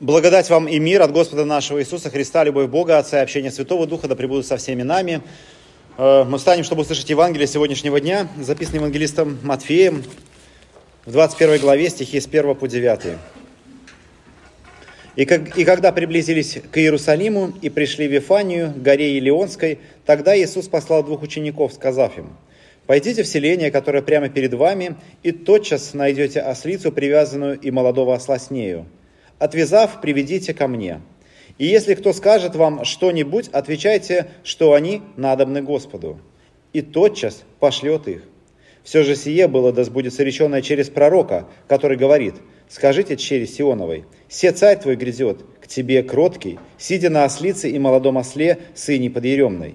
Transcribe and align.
Благодать 0.00 0.48
вам 0.48 0.66
и 0.66 0.78
мир 0.78 1.02
от 1.02 1.12
Господа 1.12 1.44
нашего 1.44 1.78
Иисуса 1.82 2.08
Христа, 2.08 2.42
любовь 2.42 2.70
Бога, 2.70 2.96
Отца 2.96 3.20
и 3.20 3.22
общение 3.22 3.50
Святого 3.50 3.86
Духа 3.86 4.08
да 4.08 4.16
пребудут 4.16 4.46
со 4.46 4.56
всеми 4.56 4.80
нами. 4.80 5.20
Э, 5.98 6.24
мы 6.24 6.38
встанем, 6.38 6.64
чтобы 6.64 6.80
услышать 6.82 7.10
Евангелие 7.10 7.46
сегодняшнего 7.46 8.00
дня, 8.00 8.26
записанное 8.40 8.78
евангелистом 8.78 9.38
Матфеем 9.42 10.02
в 11.04 11.12
21 11.12 11.60
главе, 11.60 11.90
стихи 11.90 12.18
с 12.18 12.26
1 12.26 12.54
по 12.54 12.66
9. 12.66 13.18
И, 15.16 15.26
как, 15.26 15.58
и 15.58 15.66
когда 15.66 15.92
приблизились 15.92 16.56
к 16.72 16.78
Иерусалиму 16.78 17.52
и 17.60 17.68
пришли 17.68 18.08
в 18.08 18.12
Вифанию, 18.12 18.72
горе 18.74 19.18
Илионской, 19.18 19.80
тогда 20.06 20.34
Иисус 20.34 20.66
послал 20.68 21.04
двух 21.04 21.20
учеников, 21.20 21.74
сказав 21.74 22.16
им, 22.16 22.38
«Пойдите 22.86 23.22
в 23.22 23.26
селение, 23.26 23.70
которое 23.70 24.00
прямо 24.00 24.30
перед 24.30 24.54
вами, 24.54 24.96
и 25.22 25.30
тотчас 25.30 25.92
найдете 25.92 26.40
ослицу, 26.40 26.90
привязанную 26.90 27.60
и 27.60 27.70
молодого 27.70 28.14
осла 28.14 28.38
с 28.38 28.50
нею, 28.50 28.86
отвязав, 29.40 30.00
приведите 30.00 30.54
ко 30.54 30.68
мне. 30.68 31.00
И 31.58 31.66
если 31.66 31.94
кто 31.94 32.12
скажет 32.12 32.54
вам 32.54 32.84
что-нибудь, 32.84 33.48
отвечайте, 33.48 34.28
что 34.44 34.74
они 34.74 35.02
надобны 35.16 35.62
Господу. 35.62 36.20
И 36.72 36.82
тотчас 36.82 37.42
пошлет 37.58 38.06
их. 38.06 38.22
Все 38.84 39.02
же 39.02 39.16
сие 39.16 39.48
было 39.48 39.72
да 39.72 39.82
сбудется 39.84 40.22
реченное 40.22 40.62
через 40.62 40.88
пророка, 40.88 41.48
который 41.68 41.96
говорит, 41.96 42.34
скажите 42.68 43.16
через 43.16 43.54
Сионовой, 43.54 44.04
«Се 44.28 44.52
царь 44.52 44.78
твой 44.78 44.96
грядет, 44.96 45.44
к 45.60 45.66
тебе 45.66 46.02
кроткий, 46.02 46.58
сидя 46.78 47.10
на 47.10 47.24
ослице 47.24 47.68
и 47.68 47.78
молодом 47.78 48.16
осле, 48.16 48.58
сыне 48.74 49.10
подъеремной». 49.10 49.74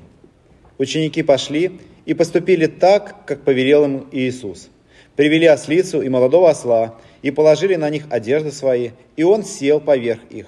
Ученики 0.77 1.21
пошли 1.21 1.79
и 2.05 2.13
поступили 2.13 2.65
так, 2.65 3.25
как 3.25 3.43
повелел 3.43 3.83
им 3.85 4.07
Иисус. 4.11 4.69
Привели 5.15 5.45
ослицу 5.45 6.01
и 6.01 6.09
молодого 6.09 6.49
осла, 6.49 6.99
и 7.25 7.31
положили 7.31 7.73
на 7.73 7.89
них 7.89 8.05
одежды 8.11 8.51
свои, 8.51 8.91
и 9.15 9.23
он 9.23 9.43
сел 9.43 9.79
поверх 9.79 10.19
их. 10.29 10.45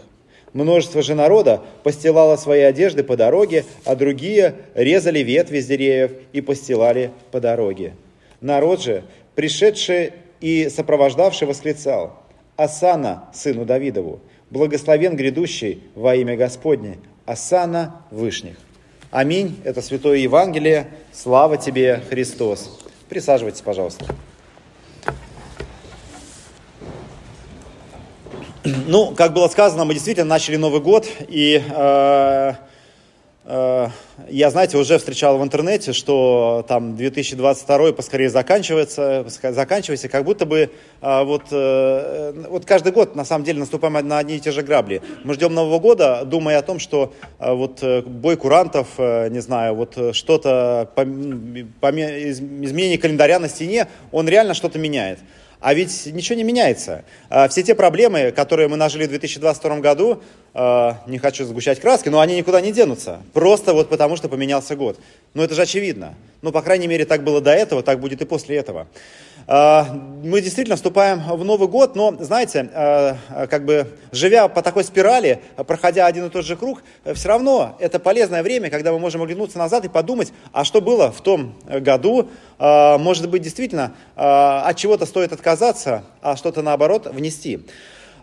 Множество 0.53 1.01
же 1.01 1.15
народа 1.15 1.63
постилало 1.81 2.35
свои 2.35 2.61
одежды 2.61 3.03
по 3.03 3.17
дороге, 3.17 3.65
а 3.83 3.95
другие 3.95 4.53
резали 4.75 5.19
ветви 5.19 5.59
с 5.59 5.65
деревьев 5.65 6.11
и 6.33 6.41
постилали 6.41 7.09
по 7.31 7.39
дороге. 7.39 7.95
Народ 8.41 8.83
же, 8.83 9.03
пришедший 9.33 10.13
и 10.39 10.69
сопровождавший, 10.69 11.47
восклицал, 11.47 12.19
«Асана, 12.57 13.23
сыну 13.33 13.65
Давидову, 13.65 14.19
благословен 14.51 15.15
грядущий 15.15 15.81
во 15.95 16.13
имя 16.13 16.37
Господне, 16.37 16.99
Асана 17.25 18.03
Вышних». 18.11 18.55
Аминь. 19.09 19.59
Это 19.63 19.81
Святое 19.81 20.17
Евангелие. 20.17 20.89
Слава 21.11 21.57
тебе, 21.57 22.03
Христос. 22.07 22.79
Присаживайтесь, 23.09 23.61
пожалуйста. 23.61 24.05
Ну, 28.89 29.13
как 29.13 29.33
было 29.33 29.49
сказано, 29.49 29.83
мы 29.83 29.93
действительно 29.93 30.29
начали 30.29 30.55
Новый 30.55 30.79
год, 30.79 31.09
и 31.27 31.61
э, 31.61 32.53
э, 33.43 33.87
я, 34.29 34.49
знаете, 34.49 34.77
уже 34.77 34.97
встречал 34.97 35.37
в 35.37 35.43
интернете, 35.43 35.91
что 35.91 36.65
там 36.69 36.95
2022 36.95 37.91
поскорее 37.91 38.29
заканчивается, 38.29 39.25
заканчивается, 39.27 40.07
как 40.07 40.23
будто 40.23 40.45
бы 40.45 40.69
э, 41.01 41.23
вот, 41.25 41.47
э, 41.51 42.45
вот 42.47 42.63
каждый 42.63 42.93
год 42.93 43.13
на 43.13 43.25
самом 43.25 43.43
деле 43.43 43.59
наступаем 43.59 44.07
на 44.07 44.19
одни 44.19 44.37
и 44.37 44.39
те 44.39 44.51
же 44.51 44.61
грабли. 44.61 45.01
Мы 45.25 45.33
ждем 45.33 45.53
Нового 45.53 45.79
года, 45.79 46.23
думая 46.23 46.57
о 46.57 46.61
том, 46.61 46.79
что 46.79 47.11
э, 47.39 47.53
вот 47.53 47.83
э, 47.83 48.03
бой 48.03 48.37
курантов, 48.37 48.87
э, 48.99 49.27
не 49.27 49.41
знаю, 49.41 49.75
вот 49.75 50.15
что-то, 50.15 50.89
изменение 51.81 52.97
календаря 52.97 53.39
на 53.39 53.49
стене, 53.49 53.89
он 54.13 54.29
реально 54.29 54.53
что-то 54.53 54.79
меняет. 54.79 55.19
А 55.59 55.73
ведь 55.73 56.05
ничего 56.07 56.35
не 56.35 56.43
меняется. 56.43 57.03
А, 57.29 57.47
все 57.47 57.63
те 57.63 57.73
проблемы, 57.73 58.31
которые 58.31 58.67
мы 58.67 58.77
нажили 58.77 59.05
в 59.05 59.09
2022 59.09 59.79
году, 59.79 60.21
не 61.05 61.19
хочу 61.19 61.45
сгущать 61.45 61.79
краски, 61.79 62.09
но 62.09 62.19
они 62.19 62.35
никуда 62.35 62.61
не 62.61 62.71
денутся. 62.71 63.21
Просто 63.33 63.73
вот 63.73 63.89
потому, 63.89 64.17
что 64.17 64.27
поменялся 64.27 64.75
год. 64.75 64.99
Ну 65.35 65.43
это 65.43 65.53
же 65.53 65.61
очевидно. 65.61 66.15
Ну, 66.41 66.51
по 66.51 66.63
крайней 66.63 66.87
мере, 66.87 67.05
так 67.05 67.23
было 67.23 67.41
до 67.41 67.51
этого, 67.51 67.83
так 67.83 67.99
будет 67.99 68.21
и 68.21 68.25
после 68.25 68.57
этого. 68.57 68.87
А, 69.47 69.87
мы 70.23 70.41
действительно 70.41 70.75
вступаем 70.75 71.19
в 71.19 71.43
Новый 71.45 71.67
год, 71.67 71.95
но, 71.95 72.15
знаете, 72.19 72.69
как 73.49 73.65
бы 73.65 73.87
живя 74.11 74.47
по 74.47 74.61
такой 74.61 74.83
спирали, 74.83 75.41
проходя 75.67 76.05
один 76.07 76.25
и 76.25 76.29
тот 76.29 76.45
же 76.45 76.55
круг, 76.55 76.83
все 77.13 77.27
равно 77.27 77.75
это 77.79 77.99
полезное 77.99 78.41
время, 78.41 78.69
когда 78.69 78.91
мы 78.91 78.99
можем 78.99 79.21
оглянуться 79.21 79.57
назад 79.57 79.85
и 79.85 79.89
подумать, 79.89 80.33
а 80.53 80.63
что 80.63 80.81
было 80.81 81.11
в 81.11 81.21
том 81.21 81.55
году, 81.67 82.29
может 82.59 83.29
быть, 83.29 83.43
действительно, 83.43 83.93
от 84.15 84.75
чего-то 84.75 85.05
стоит 85.05 85.33
отказаться, 85.33 86.03
а 86.21 86.35
что-то 86.35 86.61
наоборот 86.61 87.07
внести. 87.07 87.59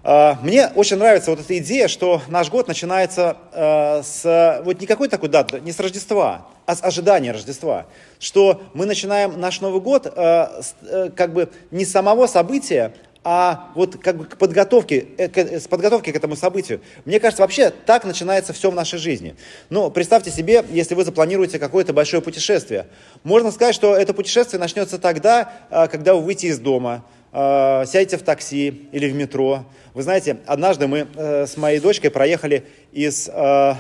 А, 0.07 0.39
мне 0.43 0.71
очень 0.75 0.99
нравится 0.99 1.31
вот 1.31 1.41
эта 1.41 1.57
идея, 1.59 1.89
что 1.89 2.21
наш 2.29 2.51
год 2.51 2.69
начинается 2.69 3.39
а, 3.53 4.03
с 4.03 4.61
вот 4.63 4.79
не 4.79 4.87
какой 4.87 5.09
такой 5.09 5.31
даты, 5.31 5.61
не 5.61 5.73
с 5.73 5.81
Рождества, 5.81 6.47
а 6.67 6.77
с 6.77 6.85
ожидания 6.85 7.33
Рождества. 7.33 7.87
Что 8.21 8.63
мы 8.75 8.85
начинаем 8.85 9.41
наш 9.41 9.63
Новый 9.63 9.81
год 9.81 10.07
а, 10.15 10.61
э, 10.83 11.09
как 11.17 11.33
бы 11.33 11.49
не 11.71 11.87
с 11.87 11.91
самого 11.91 12.27
события, 12.27 12.93
а 13.27 13.71
вот 13.75 13.97
как 13.97 14.19
бы 14.19 14.27
к 14.27 14.37
подготовке, 14.37 15.07
э, 15.17 15.59
с 15.59 15.67
подготовки 15.67 16.13
к 16.13 16.17
этому 16.17 16.37
событию. 16.37 16.83
Мне 17.07 17.19
кажется, 17.19 17.43
вообще 17.43 17.71
так 17.71 18.05
начинается 18.05 18.53
все 18.53 18.71
в 18.71 18.75
нашей 18.75 18.99
жизни. 18.99 19.37
Но 19.71 19.89
представьте 19.89 20.31
себе, 20.31 20.67
если 20.69 20.95
вы 20.95 21.07
запланируете 21.07 21.59
какое-то 21.59 21.95
большое 21.95 22.21
путешествие. 22.21 22.89
Можно 23.23 23.51
сказать, 23.51 23.75
что 23.75 23.97
это 23.97 24.13
путешествие 24.13 24.61
начнется 24.61 24.99
тогда, 24.99 25.51
когда 25.71 26.15
вы 26.15 26.21
выйдете 26.21 26.49
из 26.49 26.59
дома, 26.59 27.05
э, 27.35 27.85
сядете 27.87 28.17
в 28.17 28.23
такси 28.23 28.89
или 28.93 29.11
в 29.11 29.15
метро. 29.15 29.65
Вы 29.93 30.03
знаете, 30.03 30.39
однажды 30.47 30.87
мы 30.87 31.07
э, 31.15 31.47
с 31.47 31.57
моей 31.57 31.81
дочкой 31.81 32.11
проехали 32.11 32.65
из, 32.93 33.29
э, 33.29 33.75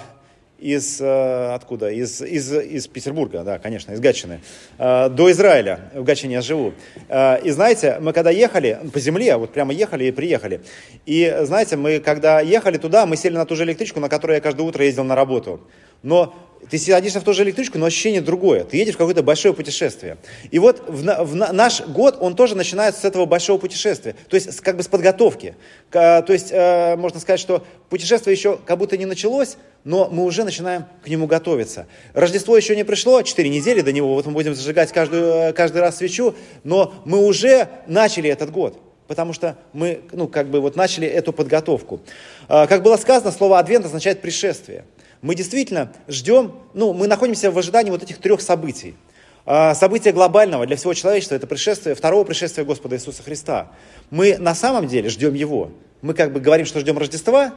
из 0.59 1.01
э, 1.01 1.55
откуда? 1.55 1.91
Из, 1.91 2.23
из, 2.23 2.53
из 2.53 2.87
Петербурга, 2.87 3.43
да, 3.43 3.59
конечно, 3.59 3.93
из 3.93 4.01
Гатчины, 4.01 4.41
э, 4.79 5.09
до 5.09 5.31
Израиля. 5.31 5.91
В 5.95 6.05
Гатчине 6.05 6.35
я 6.35 6.43
живу. 6.43 6.73
Э, 7.09 7.41
и 7.43 7.51
знаете, 7.51 7.99
мы 8.01 8.13
когда 8.13 8.31
ехали 8.31 8.79
по 8.93 9.01
земле, 9.01 9.37
вот 9.37 9.53
прямо 9.53 9.73
ехали 9.73 10.05
и 10.05 10.13
приехали. 10.13 10.63
И 11.07 11.41
знаете, 11.43 11.77
мы 11.77 11.99
когда 11.99 12.41
ехали 12.41 12.79
туда, 12.79 13.05
мы 13.05 13.17
сели 13.17 13.35
на 13.35 13.47
ту 13.47 13.57
же 13.57 13.65
электричку, 13.65 14.01
на 14.01 14.09
которой 14.09 14.37
я 14.37 14.41
каждое 14.41 14.63
утро 14.63 14.85
ездил 14.85 15.05
на 15.05 15.15
работу. 15.15 15.61
Но 16.03 16.35
ты 16.71 16.79
садишься 16.79 17.21
в 17.21 17.25
ту 17.25 17.35
же 17.35 17.43
электричку, 17.43 17.79
но 17.79 17.85
ощущение 17.85 18.23
другое. 18.23 18.65
Ты 18.65 18.79
едешь 18.79 18.95
в 18.95 18.99
какое-то 18.99 19.23
большое 19.23 19.53
путешествие. 19.53 20.17
И 20.51 20.59
вот 20.59 20.83
в, 20.89 21.03
в 21.25 21.35
наш 21.35 21.83
год, 21.83 22.17
он 22.21 22.37
тоже 22.37 22.57
начинается 22.57 23.03
с 23.03 23.05
этого 23.05 23.27
большого 23.27 23.59
путешествия. 23.59 24.15
То 24.31 24.37
есть 24.37 24.61
как 24.61 24.77
бы 24.79 24.83
с 24.83 24.89
подготовки. 24.89 25.57
То 25.91 26.25
есть 26.29 26.53
можно 26.53 27.21
сказать, 27.21 27.41
что 27.41 27.67
путешествие 27.91 28.35
еще 28.35 28.59
как 28.65 28.79
будто 28.79 28.97
не 28.97 29.05
началось, 29.05 29.59
но 29.85 30.09
мы 30.11 30.25
уже 30.25 30.45
начинаем 30.45 30.87
к 31.03 31.09
нему 31.09 31.27
готовиться. 31.27 31.87
Рождество 32.13 32.57
еще 32.57 32.75
не 32.75 32.85
пришло, 32.85 33.23
4 33.23 33.49
недели 33.49 33.81
до 33.81 33.93
него, 33.93 34.15
вот 34.15 34.27
мы 34.27 34.33
будем 34.33 34.55
зажигать 34.55 34.93
каждую, 34.93 35.25
э, 35.25 35.53
каждый 35.53 35.83
раз 35.83 35.99
свечу, 35.99 36.35
но 36.65 36.95
мы 37.05 37.19
уже 37.19 37.69
начали 37.87 38.29
этот 38.29 38.51
год. 38.51 38.81
Потому 39.07 39.35
что 39.35 39.59
мы, 39.75 40.01
ну, 40.13 40.29
как 40.29 40.49
бы 40.49 40.61
вот 40.61 40.77
начали 40.77 41.07
эту 41.07 41.33
подготовку. 41.33 42.01
Э, 42.49 42.67
как 42.67 42.83
было 42.83 42.97
сказано, 42.97 43.31
слово 43.31 43.59
«адвент» 43.59 43.85
означает 43.85 44.21
«пришествие» 44.21 44.85
мы 45.25 45.35
действительно 45.35 45.91
ждем, 46.07 46.53
ну, 46.75 46.93
мы 46.93 47.09
находимся 47.09 47.51
в 47.51 47.59
ожидании 47.59 47.91
вот 47.91 48.03
этих 48.03 48.19
трех 48.19 48.43
событий. 48.43 48.95
А, 49.47 49.75
события 49.75 50.13
глобального 50.13 50.67
для 50.67 50.77
всего 50.77 50.93
человечества– 50.93 51.35
это 51.37 51.47
пришествие, 51.47 51.95
второго 51.95 52.25
пришествия 52.25 52.63
Господа 52.63 52.97
Иисуса 52.97 53.23
Христа. 53.23 53.73
Мы 54.11 54.37
на 54.37 54.55
самом 54.55 54.87
деле 54.87 55.09
ждем 55.09 55.33
Его. 55.33 55.71
Мы 56.03 56.13
как 56.13 56.35
бы 56.35 56.41
говорим, 56.41 56.67
что 56.67 56.79
ждем 56.81 56.99
Рождества, 56.99 57.55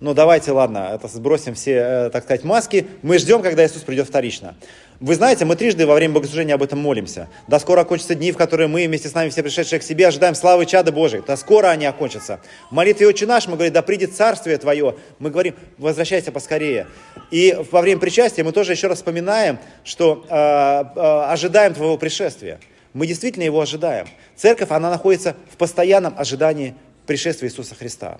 но 0.00 0.14
давайте, 0.14 0.52
ладно, 0.52 0.90
это 0.94 1.08
сбросим 1.08 1.54
все, 1.54 1.72
э, 1.72 2.10
так 2.10 2.22
сказать, 2.22 2.44
маски. 2.44 2.86
Мы 3.02 3.18
ждем, 3.18 3.42
когда 3.42 3.66
Иисус 3.66 3.82
придет 3.82 4.06
вторично. 4.06 4.54
Вы 5.00 5.16
знаете, 5.16 5.44
мы 5.44 5.56
трижды 5.56 5.86
во 5.86 5.94
время 5.94 6.14
богослужения 6.14 6.54
об 6.54 6.62
этом 6.62 6.78
молимся. 6.78 7.28
Да 7.48 7.58
скоро 7.58 7.80
окончатся 7.80 8.14
дни, 8.14 8.30
в 8.30 8.36
которые 8.36 8.68
мы 8.68 8.86
вместе 8.86 9.08
с 9.08 9.14
нами 9.14 9.28
все 9.28 9.42
пришедшие 9.42 9.80
к 9.80 9.82
себе 9.82 10.06
ожидаем 10.06 10.36
славы 10.36 10.66
чада 10.66 10.92
Божьей. 10.92 11.22
Да 11.26 11.36
скоро 11.36 11.68
они 11.68 11.86
окончатся. 11.86 12.40
В 12.70 12.74
молитве 12.74 13.08
«Отче 13.08 13.26
наш» 13.26 13.48
мы 13.48 13.54
говорим, 13.54 13.72
да 13.72 13.82
придет 13.82 14.14
царствие 14.14 14.56
Твое. 14.58 14.94
Мы 15.18 15.30
говорим, 15.30 15.54
возвращайся 15.78 16.30
поскорее. 16.30 16.86
И 17.32 17.56
во 17.72 17.80
время 17.80 18.00
причастия 18.00 18.44
мы 18.44 18.52
тоже 18.52 18.72
еще 18.72 18.86
раз 18.86 18.98
вспоминаем, 18.98 19.58
что 19.82 20.24
э, 20.28 20.34
э, 20.34 21.32
ожидаем 21.32 21.74
Твоего 21.74 21.96
пришествия. 21.96 22.60
Мы 22.92 23.08
действительно 23.08 23.44
его 23.44 23.60
ожидаем. 23.60 24.06
Церковь, 24.36 24.70
она 24.70 24.90
находится 24.90 25.34
в 25.52 25.56
постоянном 25.56 26.14
ожидании 26.16 26.74
пришествия 27.06 27.48
Иисуса 27.48 27.74
Христа. 27.74 28.18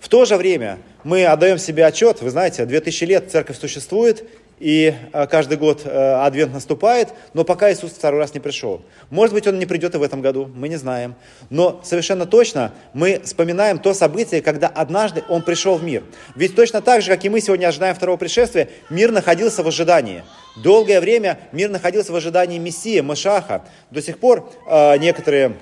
В 0.00 0.08
то 0.08 0.24
же 0.24 0.36
время 0.36 0.78
мы 1.04 1.24
отдаем 1.24 1.58
себе 1.58 1.86
отчет, 1.86 2.22
вы 2.22 2.30
знаете, 2.30 2.66
2000 2.66 3.04
лет 3.04 3.30
церковь 3.30 3.58
существует, 3.58 4.24
и 4.62 4.94
э, 5.12 5.26
каждый 5.26 5.58
год 5.58 5.82
э, 5.84 6.24
Адвент 6.24 6.52
наступает, 6.52 7.08
но 7.34 7.42
пока 7.42 7.72
Иисус 7.72 7.90
второй 7.90 8.20
раз 8.20 8.32
не 8.32 8.38
пришел. 8.38 8.80
Может 9.10 9.34
быть, 9.34 9.48
Он 9.48 9.58
не 9.58 9.66
придет 9.66 9.96
и 9.96 9.98
в 9.98 10.02
этом 10.04 10.22
году, 10.22 10.48
мы 10.54 10.68
не 10.68 10.76
знаем. 10.76 11.16
Но 11.50 11.80
совершенно 11.82 12.26
точно 12.26 12.72
мы 12.92 13.20
вспоминаем 13.24 13.80
то 13.80 13.92
событие, 13.92 14.40
когда 14.40 14.68
однажды 14.68 15.24
Он 15.28 15.42
пришел 15.42 15.78
в 15.78 15.82
мир. 15.82 16.04
Ведь 16.36 16.54
точно 16.54 16.80
так 16.80 17.02
же, 17.02 17.10
как 17.10 17.24
и 17.24 17.28
мы 17.28 17.40
сегодня 17.40 17.66
ожидаем 17.66 17.96
второго 17.96 18.16
пришествия, 18.16 18.68
мир 18.88 19.10
находился 19.10 19.64
в 19.64 19.66
ожидании. 19.66 20.22
Долгое 20.62 21.00
время 21.00 21.40
мир 21.50 21.68
находился 21.68 22.12
в 22.12 22.14
ожидании 22.14 22.58
Мессии, 22.58 23.00
Машаха. 23.00 23.64
До 23.90 24.00
сих 24.00 24.18
пор 24.18 24.48
э, 24.68 24.96
некоторые 24.98 25.56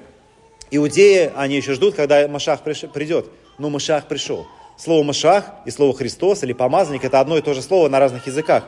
иудеи, 0.71 1.32
они 1.37 1.56
еще 1.56 1.73
ждут, 1.73 1.94
когда 1.94 2.29
Машах 2.29 2.61
придет. 2.61 3.31
Но 3.61 3.69
Машах 3.69 4.09
пришел. 4.09 4.47
Слово 4.79 5.03
«машах» 5.03 5.45
и 5.67 5.71
слово 5.71 5.95
«Христос» 5.95 6.43
или 6.43 6.55
«помазанник»– 6.55 7.05
это 7.05 7.21
одно 7.21 7.37
и 7.37 7.43
то 7.43 7.53
же 7.53 7.61
слово 7.61 7.91
на 7.91 7.99
разных 8.01 8.27
языках. 8.27 8.65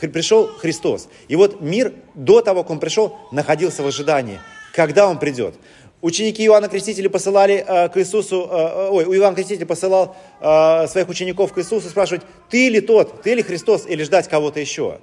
Пришел 0.00 0.46
Христос. 0.46 1.08
И 1.26 1.34
вот 1.34 1.60
мир 1.60 1.94
до 2.14 2.40
того, 2.40 2.62
как 2.62 2.70
он 2.70 2.78
пришел, 2.78 3.18
находился 3.32 3.82
в 3.82 3.88
ожидании. 3.88 4.38
Когда 4.72 5.08
он 5.08 5.18
придет? 5.18 5.56
Ученики 6.00 6.46
Иоанна 6.46 6.68
Крестителя 6.68 7.10
посылали 7.10 7.64
э, 7.66 7.88
к 7.88 7.96
Иисусу, 7.96 8.48
э, 8.48 8.56
э 8.56 8.88
ой, 8.90 9.18
Иоанн 9.18 9.34
Креститель 9.34 9.66
посылал 9.66 10.14
э, 10.40 10.86
своих 10.86 11.08
учеников 11.08 11.52
к 11.52 11.58
Иисусу 11.58 11.88
спрашивать, 11.88 12.22
ты 12.48 12.68
ли 12.68 12.80
тот, 12.80 13.22
ты 13.22 13.34
ли 13.34 13.42
Христос, 13.42 13.84
или 13.88 14.04
ждать 14.04 14.28
кого-то 14.28 14.60
еще? 14.60 15.00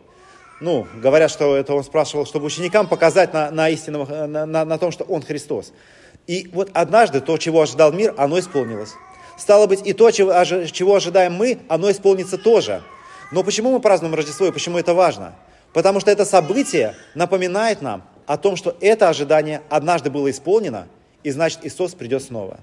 Ну, 0.61 0.87
говорят, 0.95 1.31
что 1.31 1.57
это 1.57 1.73
он 1.73 1.83
спрашивал, 1.83 2.25
чтобы 2.25 2.45
ученикам 2.45 2.87
показать 2.87 3.33
на, 3.33 3.51
на 3.51 3.67
истинном, 3.69 4.07
э, 4.09 4.25
на, 4.25 4.45
на, 4.45 4.63
на 4.63 4.77
том, 4.77 4.93
что 4.93 5.03
он 5.03 5.21
Христос. 5.21 5.73
И 6.27 6.49
вот 6.53 6.69
однажды 6.73 7.21
то, 7.21 7.37
чего 7.37 7.61
ожидал 7.61 7.91
мир, 7.91 8.13
оно 8.17 8.39
исполнилось. 8.39 8.91
Стало 9.37 9.67
быть, 9.67 9.85
и 9.85 9.93
то, 9.93 10.09
чего 10.11 10.95
ожидаем 10.95 11.33
мы, 11.33 11.59
оно 11.67 11.91
исполнится 11.91 12.37
тоже. 12.37 12.81
Но 13.31 13.43
почему 13.43 13.71
мы 13.71 13.79
празднуем 13.79 14.15
Рождество 14.15 14.47
и 14.47 14.51
почему 14.51 14.79
это 14.79 14.93
важно? 14.93 15.35
Потому 15.73 15.99
что 15.99 16.09
это 16.09 16.25
событие 16.25 16.95
напоминает 17.13 17.81
нам 17.81 18.03
о 18.25 18.37
том, 18.37 18.55
что 18.55 18.75
это 18.81 19.09
ожидание 19.09 19.61
однажды 19.69 20.09
было 20.09 20.31
исполнено, 20.31 20.87
и 21.23 21.29
значит 21.29 21.59
Иисус 21.63 21.93
придет 21.93 22.23
снова. 22.23 22.59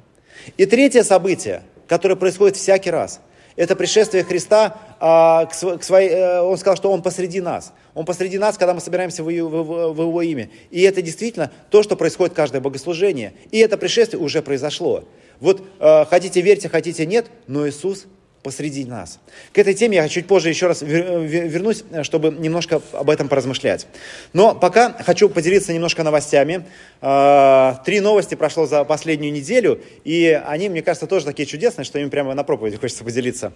И 0.57 0.67
третье 0.67 1.05
событие, 1.05 1.63
которое 1.87 2.17
происходит 2.17 2.57
всякий 2.57 2.91
раз, 2.91 3.21
это 3.57 3.77
пришествие 3.77 4.25
Христа 4.25 4.77
а, 4.99 5.47
к, 5.47 5.55
своей, 5.55 6.11
э, 6.11 6.41
он 6.41 6.59
сказал, 6.59 6.77
что 6.77 6.91
Он 6.91 7.03
посреди 7.03 7.41
нас. 7.41 7.73
Он 7.95 8.05
посреди 8.05 8.37
нас, 8.37 8.59
когда 8.59 8.75
мы 8.75 8.81
собираемся 8.81 9.23
в, 9.23 9.27
в, 9.27 9.93
в 9.93 10.01
Его 10.01 10.23
имя. 10.23 10.51
И 10.73 10.83
это 10.83 11.03
действительно 11.03 11.53
то, 11.71 11.85
что 11.85 11.95
происходит 11.95 12.35
каждое 12.35 12.61
богослужение. 12.61 13.33
И 13.53 13.59
это 13.59 13.79
пришествие 13.79 14.21
уже 14.21 14.43
произошло. 14.43 15.05
Вот 15.45 15.63
э, 15.79 16.07
хотите 16.09 16.41
верьте, 16.41 16.71
хотите 16.71 17.05
нет, 17.05 17.27
но 17.49 17.69
Иисус 17.69 18.07
посреди 18.43 18.87
нас. 18.87 19.21
К 19.53 19.59
этой 19.59 19.75
теме 19.75 19.97
я 19.97 20.09
чуть 20.09 20.27
позже 20.27 20.49
еще 20.49 20.69
раз 20.69 20.81
вернусь, 20.81 21.85
чтобы 22.03 22.31
немножко 22.31 22.81
об 22.93 23.11
этом 23.11 23.29
поразмышлять. 23.29 23.87
Но 24.33 24.55
пока 24.55 24.93
хочу 24.93 25.29
поделиться 25.29 25.75
немножко 25.75 26.03
новостями. 26.03 26.65
А, 27.03 27.83
три 27.85 28.01
новости 28.01 28.37
прошло 28.37 28.65
за 28.67 28.85
последнюю 28.85 29.35
неделю, 29.35 29.83
и 30.05 30.41
они, 30.47 30.71
мне 30.71 30.81
кажется, 30.81 31.07
тоже 31.07 31.27
такие 31.27 31.45
чудесные, 31.45 31.85
что 31.85 31.99
им 31.99 32.09
прямо 32.09 32.33
на 32.33 32.43
проповеди 32.43 32.79
хочется 32.79 33.05
поделиться. 33.05 33.53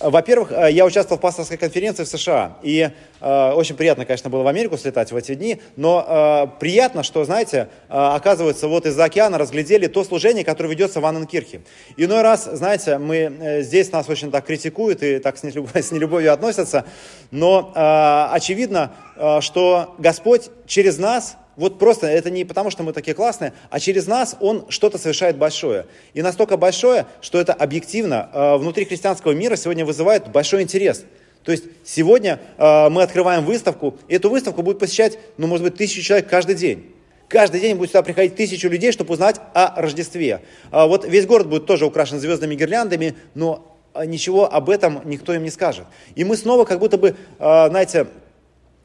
Во-первых, 0.00 0.50
э, 0.52 0.72
я 0.72 0.84
участвовал 0.84 1.18
в 1.18 1.20
пасторской 1.20 1.56
конференции 1.56 2.04
в 2.04 2.08
США, 2.08 2.56
и 2.62 2.90
э, 3.20 3.52
очень 3.52 3.76
приятно, 3.76 4.04
конечно, 4.04 4.28
было 4.28 4.42
в 4.42 4.48
Америку 4.48 4.76
слетать 4.76 5.12
в 5.12 5.16
эти 5.16 5.34
дни, 5.34 5.60
но 5.76 6.04
э, 6.06 6.58
приятно, 6.58 7.02
что, 7.02 7.24
знаете, 7.24 7.68
э, 7.88 7.92
оказывается, 7.94 8.66
вот 8.68 8.86
из-за 8.86 9.04
океана 9.04 9.38
разглядели 9.38 9.86
то 9.86 10.02
служение, 10.04 10.44
которое 10.44 10.70
ведется 10.70 11.00
в 11.00 11.06
Анненкирхе. 11.06 11.62
Иной 11.96 12.22
раз, 12.22 12.44
знаете, 12.44 12.98
мы 12.98 13.16
э, 13.16 13.62
здесь 13.62 13.92
нас 13.92 14.08
очень 14.08 14.30
так 14.30 14.44
критикуют 14.44 15.02
и 15.02 15.18
так 15.18 15.38
с, 15.38 15.42
нелюб... 15.44 15.68
с 15.74 15.92
нелюбовью 15.92 16.32
относятся, 16.32 16.84
но 17.30 17.72
э, 17.74 18.34
очевидно, 18.34 18.92
э, 19.16 19.40
что 19.40 19.94
Господь 19.98 20.50
через 20.66 20.98
нас 20.98 21.36
вот 21.56 21.78
просто 21.78 22.06
это 22.06 22.30
не 22.30 22.44
потому, 22.44 22.70
что 22.70 22.82
мы 22.82 22.92
такие 22.92 23.14
классные, 23.14 23.52
а 23.70 23.80
через 23.80 24.06
нас 24.06 24.36
он 24.40 24.66
что-то 24.68 24.98
совершает 24.98 25.36
большое. 25.36 25.86
И 26.12 26.22
настолько 26.22 26.56
большое, 26.56 27.06
что 27.20 27.40
это 27.40 27.52
объективно 27.52 28.28
э, 28.32 28.56
внутри 28.56 28.84
христианского 28.84 29.32
мира 29.32 29.56
сегодня 29.56 29.84
вызывает 29.84 30.28
большой 30.28 30.62
интерес. 30.62 31.04
То 31.44 31.52
есть 31.52 31.64
сегодня 31.84 32.40
э, 32.56 32.88
мы 32.88 33.02
открываем 33.02 33.44
выставку, 33.44 33.96
и 34.08 34.14
эту 34.14 34.30
выставку 34.30 34.62
будет 34.62 34.78
посещать, 34.78 35.18
ну, 35.36 35.46
может 35.46 35.64
быть, 35.64 35.76
тысячу 35.76 36.02
человек 36.02 36.28
каждый 36.28 36.54
день. 36.54 36.90
Каждый 37.28 37.60
день 37.60 37.76
будет 37.76 37.90
сюда 37.90 38.02
приходить 38.02 38.36
тысячу 38.36 38.68
людей, 38.68 38.92
чтобы 38.92 39.12
узнать 39.12 39.40
о 39.54 39.80
Рождестве. 39.80 40.40
А 40.70 40.86
вот 40.86 41.06
весь 41.06 41.26
город 41.26 41.48
будет 41.48 41.66
тоже 41.66 41.86
украшен 41.86 42.18
звездными 42.18 42.54
гирляндами, 42.54 43.14
но 43.34 43.76
ничего 44.06 44.52
об 44.52 44.70
этом 44.70 45.02
никто 45.04 45.34
им 45.34 45.44
не 45.44 45.50
скажет. 45.50 45.84
И 46.14 46.24
мы 46.24 46.36
снова 46.36 46.64
как 46.64 46.78
будто 46.80 46.98
бы, 46.98 47.10
э, 47.10 47.68
знаете, 47.68 48.06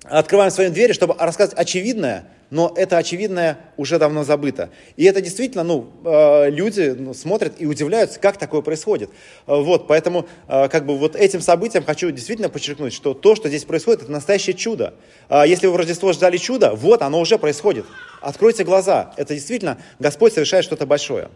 открываем 0.04 0.52
свои 0.52 0.70
двери, 0.70 0.94
чтобы 0.94 1.16
рассказать 1.18 1.54
очевидное, 1.56 2.26
но 2.50 2.74
это 2.76 2.98
очевидное 2.98 3.58
уже 3.78 4.00
давно 4.00 4.24
забыто. 4.24 4.70
И 4.98 5.06
это 5.06 5.22
действительно, 5.22 5.64
ну, 5.64 5.90
э, 6.04 6.50
люди 6.50 6.96
ну, 6.98 7.14
смотрят 7.14 7.54
и 7.60 7.66
удивляются, 7.66 8.20
как 8.20 8.38
такое 8.38 8.62
происходит. 8.62 9.10
Э, 9.46 9.62
вот, 9.62 9.88
поэтому, 9.88 10.28
э, 10.48 10.68
как 10.70 10.86
бы, 10.86 10.98
вот 10.98 11.16
этим 11.16 11.42
событием 11.42 11.84
хочу 11.84 12.10
действительно 12.12 12.50
подчеркнуть, 12.50 12.94
что 12.94 13.14
то, 13.14 13.36
что 13.36 13.50
здесь 13.50 13.66
происходит, 13.66 14.04
это 14.04 14.12
настоящее 14.12 14.56
чудо. 14.56 14.94
Если 15.30 15.68
вы 15.68 15.74
в 15.74 15.76
Рождество 15.76 16.12
ждали 16.14 16.38
чудо, 16.38 16.74
вот 16.74 17.02
оно 17.02 17.20
уже 17.20 17.38
происходит. 17.38 17.86
Откройте 18.22 18.64
глаза. 18.64 19.14
Это 19.18 19.34
действительно 19.34 19.78
Господь 20.00 20.34
совершает 20.34 20.66
что-то 20.66 20.86
большое. 20.86 21.30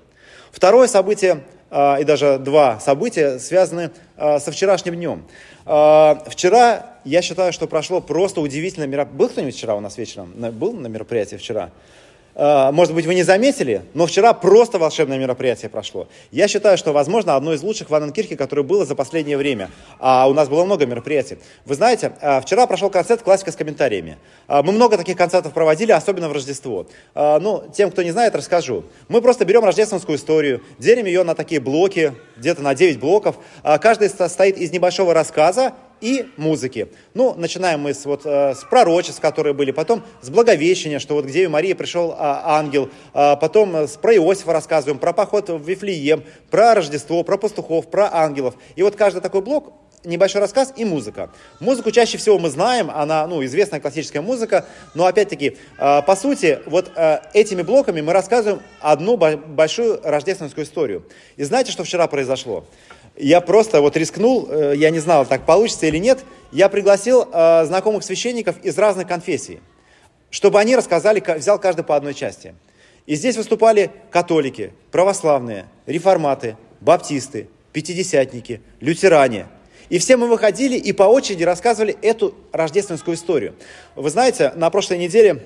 Второе 0.53 0.87
событие, 0.87 1.43
и 1.71 2.03
даже 2.05 2.37
два 2.37 2.79
события, 2.79 3.39
связаны 3.39 3.89
со 4.15 4.51
вчерашним 4.51 4.93
днем. 4.93 5.25
Вчера 5.65 6.85
я 7.03 7.23
считаю, 7.23 7.51
что 7.51 7.65
прошло 7.65 8.01
просто 8.01 8.39
удивительно 8.39 8.83
мероприятие. 8.85 9.17
Был 9.17 9.29
кто-нибудь 9.29 9.55
вчера 9.55 9.75
у 9.75 9.79
нас 9.79 9.97
вечером? 9.97 10.31
Был 10.51 10.73
на 10.73 10.85
мероприятии 10.85 11.37
вчера? 11.37 11.71
А, 12.35 12.71
может 12.71 12.93
быть, 12.93 13.05
вы 13.05 13.15
не 13.15 13.23
заметили, 13.23 13.83
но 13.93 14.05
вчера 14.07 14.33
просто 14.33 14.79
волшебное 14.79 15.17
мероприятие 15.17 15.69
прошло. 15.69 16.07
Я 16.31 16.47
считаю, 16.47 16.77
что, 16.77 16.91
возможно, 16.91 17.35
одно 17.35 17.53
из 17.53 17.61
лучших 17.61 17.89
в 17.89 17.95
Анненкирхе, 17.95 18.35
которое 18.35 18.63
было 18.63 18.85
за 18.85 18.95
последнее 18.95 19.37
время. 19.37 19.69
А 19.99 20.27
у 20.27 20.33
нас 20.33 20.49
было 20.49 20.65
много 20.65 20.85
мероприятий. 20.85 21.37
Вы 21.65 21.75
знаете, 21.75 22.13
а, 22.21 22.41
вчера 22.41 22.65
прошел 22.67 22.89
концерт 22.89 23.21
«Классика 23.21 23.51
с 23.51 23.55
комментариями». 23.55 24.17
А, 24.47 24.63
мы 24.63 24.71
много 24.71 24.97
таких 24.97 25.17
концертов 25.17 25.53
проводили, 25.53 25.91
особенно 25.91 26.29
в 26.29 26.31
Рождество. 26.31 26.87
Ну, 27.15 27.63
тем, 27.73 27.91
кто 27.91 28.01
не 28.01 28.11
знает, 28.11 28.35
расскажу. 28.35 28.85
Мы 29.07 29.21
просто 29.21 29.45
берем 29.45 29.63
рождественскую 29.63 30.17
историю, 30.17 30.61
делим 30.79 31.05
ее 31.05 31.23
на 31.23 31.35
такие 31.35 31.61
блоки, 31.61 32.13
где-то 32.37 32.61
на 32.61 32.73
9 32.73 32.99
блоков. 32.99 33.37
Каждый 33.81 34.09
состоит 34.09 34.57
из 34.57 34.71
небольшого 34.71 35.13
рассказа 35.13 35.73
и 36.03 36.27
музыки. 36.35 36.89
Ну, 37.13 37.33
начинаем 37.33 37.79
мы 37.79 37.93
с, 37.93 38.05
вот, 38.05 38.25
э, 38.25 38.53
с 38.53 38.65
пророчеств, 38.65 39.21
которые 39.21 39.53
были, 39.53 39.71
потом 39.71 40.03
с 40.21 40.29
благовещения, 40.29 40.99
что 40.99 41.15
вот 41.15 41.25
к 41.25 41.29
Деве 41.29 41.47
Марии 41.47 41.71
пришел 41.71 42.13
а, 42.17 42.59
ангел, 42.59 42.89
а, 43.13 43.37
потом 43.37 43.73
э, 43.73 43.87
с, 43.87 43.95
про 43.95 44.13
Иосифа 44.13 44.51
рассказываем, 44.51 44.99
про 44.99 45.13
поход 45.13 45.49
в 45.49 45.65
Вифлеем, 45.65 46.25
про 46.51 46.75
Рождество, 46.75 47.23
про 47.23 47.37
пастухов, 47.37 47.89
про 47.89 48.13
ангелов. 48.13 48.55
И 48.75 48.83
вот 48.83 48.97
каждый 48.97 49.21
такой 49.21 49.41
блок 49.41 49.71
небольшой 50.03 50.41
рассказ 50.41 50.73
и 50.75 50.83
музыка. 50.83 51.29
Музыку 51.61 51.89
чаще 51.89 52.17
всего 52.17 52.37
мы 52.37 52.49
знаем, 52.49 52.91
она, 52.91 53.25
ну, 53.25 53.41
известная 53.45 53.79
классическая 53.79 54.19
музыка, 54.19 54.65
но 54.93 55.05
опять-таки, 55.05 55.55
э, 55.77 56.01
по 56.01 56.15
сути, 56.17 56.59
вот 56.65 56.91
этими 57.33 57.61
блоками 57.61 58.01
мы 58.01 58.11
рассказываем 58.11 58.61
одну 58.81 59.15
большую 59.15 60.01
рождественскую 60.03 60.65
историю. 60.65 61.05
И 61.37 61.43
знаете, 61.45 61.71
что 61.71 61.85
вчера 61.85 62.07
произошло? 62.07 62.65
Я 63.15 63.41
просто 63.41 63.81
вот 63.81 63.95
рискнул, 63.95 64.47
э, 64.49 64.73
я 64.75 64.89
не 64.89 64.99
знал, 64.99 65.25
так 65.25 65.45
получится 65.45 65.85
или 65.85 65.97
нет, 65.97 66.23
я 66.51 66.69
пригласил 66.69 67.27
э, 67.31 67.65
знакомых 67.65 68.03
священников 68.03 68.57
из 68.63 68.77
разных 68.77 69.07
конфессий, 69.07 69.59
чтобы 70.29 70.59
они 70.59 70.75
рассказали, 70.75 71.23
взял 71.37 71.59
каждый 71.59 71.83
по 71.83 71.95
одной 71.95 72.13
части. 72.13 72.55
И 73.05 73.15
здесь 73.15 73.35
выступали 73.37 73.91
католики, 74.11 74.73
православные, 74.91 75.65
реформаты, 75.85 76.57
баптисты, 76.79 77.49
пятидесятники, 77.73 78.61
лютеране. 78.79 79.47
И 79.89 79.99
все 79.99 80.15
мы 80.15 80.27
выходили 80.27 80.77
и 80.77 80.93
по 80.93 81.03
очереди 81.03 81.43
рассказывали 81.43 81.95
эту 82.01 82.33
рождественскую 82.51 83.15
историю. 83.15 83.55
Вы 83.95 84.09
знаете, 84.09 84.53
на 84.55 84.69
прошлой 84.69 84.97
неделе, 84.97 85.43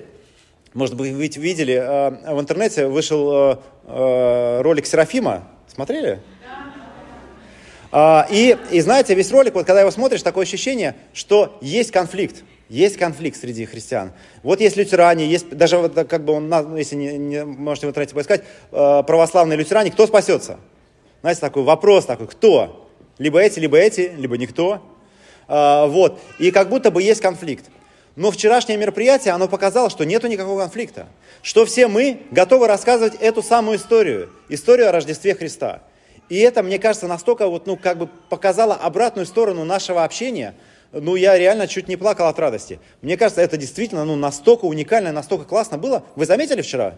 может 0.72 0.94
быть, 0.94 1.12
вы 1.12 1.42
видели, 1.42 1.74
э, 1.74 2.34
в 2.34 2.40
интернете 2.40 2.86
вышел 2.86 3.60
ролик 3.86 4.86
Серафима. 4.86 5.48
Смотрели? 5.66 6.20
А, 7.90 8.26
и, 8.30 8.56
и 8.70 8.80
знаете, 8.80 9.14
весь 9.14 9.30
ролик, 9.32 9.54
вот 9.54 9.66
когда 9.66 9.80
его 9.80 9.90
смотришь, 9.90 10.22
такое 10.22 10.44
ощущение, 10.44 10.94
что 11.12 11.58
есть 11.60 11.90
конфликт. 11.90 12.44
Есть 12.68 12.98
конфликт 12.98 13.40
среди 13.40 13.64
христиан. 13.64 14.12
Вот 14.42 14.60
есть 14.60 14.76
лютеране, 14.76 15.26
есть 15.26 15.48
даже 15.48 15.78
вот 15.78 15.94
как 15.94 16.24
бы 16.24 16.34
он, 16.34 16.76
если 16.76 16.96
не, 16.96 17.16
не 17.16 17.44
можете 17.44 17.86
в 17.86 17.90
интернете 17.90 18.14
поискать, 18.14 18.42
э, 18.72 19.02
православные 19.06 19.56
лютеране, 19.56 19.90
кто 19.90 20.06
спасется? 20.06 20.58
Знаете, 21.22 21.40
такой 21.40 21.62
вопрос 21.62 22.04
такой, 22.04 22.26
кто? 22.26 22.90
Либо 23.16 23.40
эти, 23.40 23.58
либо 23.58 23.78
эти, 23.78 24.12
либо 24.16 24.36
никто. 24.36 24.82
А, 25.48 25.86
вот. 25.86 26.20
И 26.38 26.50
как 26.50 26.68
будто 26.68 26.90
бы 26.90 27.02
есть 27.02 27.22
конфликт. 27.22 27.64
Но 28.16 28.30
вчерашнее 28.30 28.76
мероприятие, 28.76 29.32
оно 29.32 29.48
показало, 29.48 29.90
что 29.90 30.04
нету 30.04 30.26
никакого 30.26 30.60
конфликта. 30.60 31.06
Что 31.40 31.64
все 31.64 31.88
мы 31.88 32.22
готовы 32.30 32.66
рассказывать 32.66 33.14
эту 33.14 33.42
самую 33.42 33.78
историю. 33.78 34.30
Историю 34.48 34.88
о 34.88 34.92
Рождестве 34.92 35.34
Христа. 35.34 35.82
И 36.28 36.38
это, 36.38 36.62
мне 36.62 36.78
кажется, 36.78 37.06
настолько 37.06 37.48
вот, 37.48 37.66
ну, 37.66 37.76
как 37.76 37.98
бы 37.98 38.08
показало 38.28 38.74
обратную 38.74 39.26
сторону 39.26 39.64
нашего 39.64 40.04
общения, 40.04 40.54
ну, 40.92 41.16
я 41.16 41.36
реально 41.36 41.66
чуть 41.66 41.88
не 41.88 41.96
плакал 41.96 42.28
от 42.28 42.38
радости. 42.38 42.80
Мне 43.02 43.16
кажется, 43.16 43.42
это 43.42 43.56
действительно, 43.56 44.04
ну, 44.04 44.16
настолько 44.16 44.64
уникально, 44.64 45.12
настолько 45.12 45.44
классно 45.44 45.78
было. 45.78 46.04
Вы 46.16 46.26
заметили 46.26 46.62
вчера? 46.62 46.94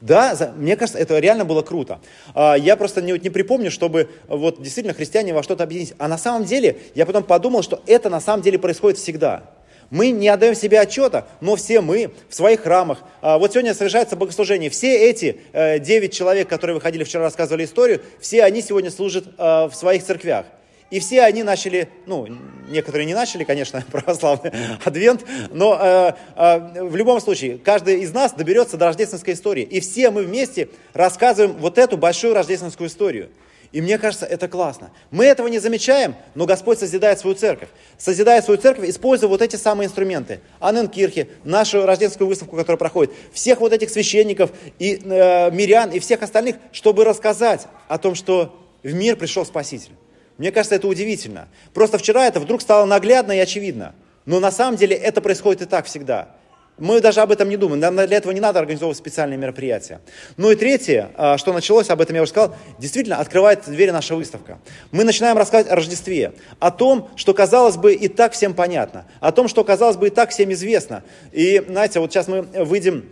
Да, 0.00 0.34
за, 0.34 0.48
мне 0.56 0.76
кажется, 0.76 0.98
это 0.98 1.18
реально 1.18 1.44
было 1.44 1.62
круто. 1.62 2.00
А, 2.34 2.54
я 2.54 2.76
просто 2.76 3.00
не, 3.00 3.12
не 3.12 3.30
припомню, 3.30 3.70
чтобы 3.70 4.10
вот 4.26 4.60
действительно 4.60 4.94
христиане 4.94 5.32
во 5.32 5.42
что-то 5.42 5.62
объединить. 5.62 5.94
А 5.98 6.08
на 6.08 6.18
самом 6.18 6.44
деле, 6.44 6.78
я 6.94 7.06
потом 7.06 7.22
подумал, 7.22 7.62
что 7.62 7.80
это 7.86 8.10
на 8.10 8.20
самом 8.20 8.42
деле 8.42 8.58
происходит 8.58 8.98
всегда. 8.98 9.44
Мы 9.92 10.10
не 10.10 10.26
отдаем 10.28 10.54
себе 10.54 10.80
отчета, 10.80 11.26
но 11.42 11.54
все 11.54 11.82
мы 11.82 12.12
в 12.30 12.34
своих 12.34 12.62
храмах. 12.62 13.00
А, 13.20 13.36
вот 13.36 13.52
сегодня 13.52 13.74
совершается 13.74 14.16
богослужение. 14.16 14.70
Все 14.70 14.96
эти 15.10 15.40
э, 15.52 15.78
девять 15.80 16.14
человек, 16.14 16.48
которые 16.48 16.74
выходили 16.74 17.04
вчера, 17.04 17.24
рассказывали 17.24 17.66
историю, 17.66 18.00
все 18.18 18.42
они 18.42 18.62
сегодня 18.62 18.90
служат 18.90 19.26
э, 19.26 19.66
в 19.66 19.74
своих 19.74 20.02
церквях. 20.02 20.46
И 20.90 20.98
все 20.98 21.20
они 21.20 21.42
начали, 21.42 21.90
ну, 22.06 22.26
некоторые 22.70 23.04
не 23.04 23.12
начали, 23.12 23.44
конечно, 23.44 23.84
православный 23.92 24.50
адвент, 24.82 25.26
но 25.50 25.78
э, 25.78 26.12
э, 26.36 26.84
в 26.84 26.96
любом 26.96 27.20
случае, 27.20 27.58
каждый 27.58 28.00
из 28.00 28.14
нас 28.14 28.32
доберется 28.32 28.78
до 28.78 28.86
рождественской 28.86 29.34
истории. 29.34 29.62
И 29.62 29.80
все 29.80 30.10
мы 30.10 30.22
вместе 30.22 30.70
рассказываем 30.94 31.54
вот 31.58 31.76
эту 31.76 31.98
большую 31.98 32.32
рождественскую 32.32 32.88
историю. 32.88 33.28
И 33.72 33.80
мне 33.80 33.96
кажется, 33.96 34.26
это 34.26 34.48
классно. 34.48 34.90
Мы 35.10 35.24
этого 35.24 35.48
не 35.48 35.58
замечаем, 35.58 36.14
но 36.34 36.44
Господь 36.44 36.78
созидает 36.78 37.18
свою 37.18 37.34
церковь. 37.34 37.70
Созидает 37.96 38.44
свою 38.44 38.60
церковь, 38.60 38.88
используя 38.88 39.30
вот 39.30 39.40
эти 39.40 39.56
самые 39.56 39.86
инструменты. 39.86 40.40
Анненкирхе, 40.60 41.28
нашу 41.42 41.86
рождественскую 41.86 42.28
выставку, 42.28 42.56
которая 42.56 42.76
проходит, 42.76 43.12
всех 43.32 43.60
вот 43.60 43.72
этих 43.72 43.88
священников 43.88 44.50
и 44.78 45.00
э, 45.02 45.50
мирян 45.50 45.90
и 45.90 46.00
всех 46.00 46.22
остальных, 46.22 46.56
чтобы 46.70 47.04
рассказать 47.04 47.66
о 47.88 47.96
том, 47.96 48.14
что 48.14 48.54
в 48.82 48.92
мир 48.92 49.16
пришел 49.16 49.46
Спаситель. 49.46 49.92
Мне 50.36 50.52
кажется, 50.52 50.74
это 50.74 50.86
удивительно. 50.86 51.48
Просто 51.72 51.96
вчера 51.96 52.26
это 52.26 52.40
вдруг 52.40 52.60
стало 52.60 52.84
наглядно 52.84 53.32
и 53.32 53.38
очевидно. 53.38 53.94
Но 54.26 54.38
на 54.38 54.50
самом 54.50 54.76
деле 54.76 54.94
это 54.96 55.22
происходит 55.22 55.62
и 55.62 55.66
так 55.66 55.86
всегда. 55.86 56.36
Мы 56.78 57.00
даже 57.00 57.20
об 57.20 57.30
этом 57.30 57.48
не 57.48 57.56
думаем. 57.56 57.80
Нам 57.80 57.94
для 57.94 58.16
этого 58.16 58.32
не 58.32 58.40
надо 58.40 58.58
организовывать 58.58 58.96
специальные 58.96 59.36
мероприятия. 59.36 60.00
Ну 60.36 60.50
и 60.50 60.56
третье, 60.56 61.10
а, 61.16 61.36
что 61.36 61.52
началось, 61.52 61.90
об 61.90 62.00
этом 62.00 62.16
я 62.16 62.22
уже 62.22 62.30
сказал, 62.30 62.56
действительно 62.78 63.18
открывает 63.18 63.64
двери 63.66 63.90
наша 63.90 64.16
выставка. 64.16 64.58
Мы 64.90 65.04
начинаем 65.04 65.36
рассказывать 65.36 65.70
о 65.70 65.76
Рождестве, 65.76 66.32
о 66.58 66.70
том, 66.70 67.10
что, 67.16 67.34
казалось 67.34 67.76
бы, 67.76 67.92
и 67.92 68.08
так 68.08 68.32
всем 68.32 68.54
понятно, 68.54 69.04
о 69.20 69.32
том, 69.32 69.48
что, 69.48 69.64
казалось 69.64 69.96
бы, 69.96 70.06
и 70.06 70.10
так 70.10 70.30
всем 70.30 70.50
известно. 70.52 71.04
И, 71.30 71.62
знаете, 71.68 72.00
вот 72.00 72.10
сейчас 72.10 72.26
мы 72.26 72.42
выйдем 72.42 73.04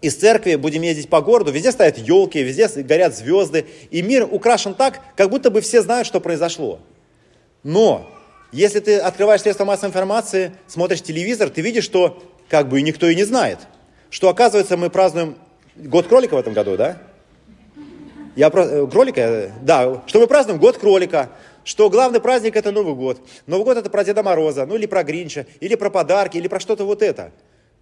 из 0.00 0.16
церкви, 0.16 0.56
будем 0.56 0.82
ездить 0.82 1.08
по 1.08 1.20
городу, 1.20 1.52
везде 1.52 1.70
стоят 1.70 1.96
елки, 1.96 2.42
везде 2.42 2.66
горят 2.82 3.16
звезды, 3.16 3.66
и 3.90 4.02
мир 4.02 4.26
украшен 4.28 4.74
так, 4.74 5.00
как 5.16 5.30
будто 5.30 5.50
бы 5.50 5.60
все 5.60 5.80
знают, 5.80 6.08
что 6.08 6.20
произошло. 6.20 6.80
Но, 7.62 8.10
если 8.52 8.80
ты 8.80 8.98
открываешь 8.98 9.40
средства 9.40 9.64
массовой 9.64 9.88
информации, 9.88 10.52
смотришь 10.66 11.02
телевизор, 11.02 11.48
ты 11.48 11.62
видишь, 11.62 11.84
что 11.84 12.22
как 12.48 12.68
бы 12.68 12.78
и 12.78 12.82
никто 12.82 13.08
и 13.08 13.16
не 13.16 13.24
знает, 13.24 13.58
что, 14.10 14.28
оказывается, 14.28 14.76
мы 14.76 14.90
празднуем 14.90 15.36
год 15.74 16.06
кролика 16.06 16.34
в 16.34 16.38
этом 16.38 16.52
году, 16.52 16.76
да? 16.76 16.98
Я 18.36 18.50
про... 18.50 18.64
Э, 18.64 18.86
кролика? 18.86 19.20
Э, 19.20 19.50
да, 19.62 20.02
что 20.06 20.20
мы 20.20 20.26
празднуем 20.26 20.60
год 20.60 20.78
кролика, 20.78 21.30
что 21.64 21.90
главный 21.90 22.20
праздник 22.20 22.56
это 22.56 22.72
Новый 22.72 22.94
год. 22.94 23.20
Новый 23.46 23.64
год 23.64 23.76
это 23.78 23.90
про 23.90 24.04
Деда 24.04 24.22
Мороза, 24.22 24.66
ну 24.66 24.76
или 24.76 24.86
про 24.86 25.02
Гринча, 25.02 25.46
или 25.60 25.74
про 25.74 25.90
подарки, 25.90 26.36
или 26.36 26.48
про 26.48 26.60
что-то 26.60 26.84
вот 26.84 27.02
это. 27.02 27.32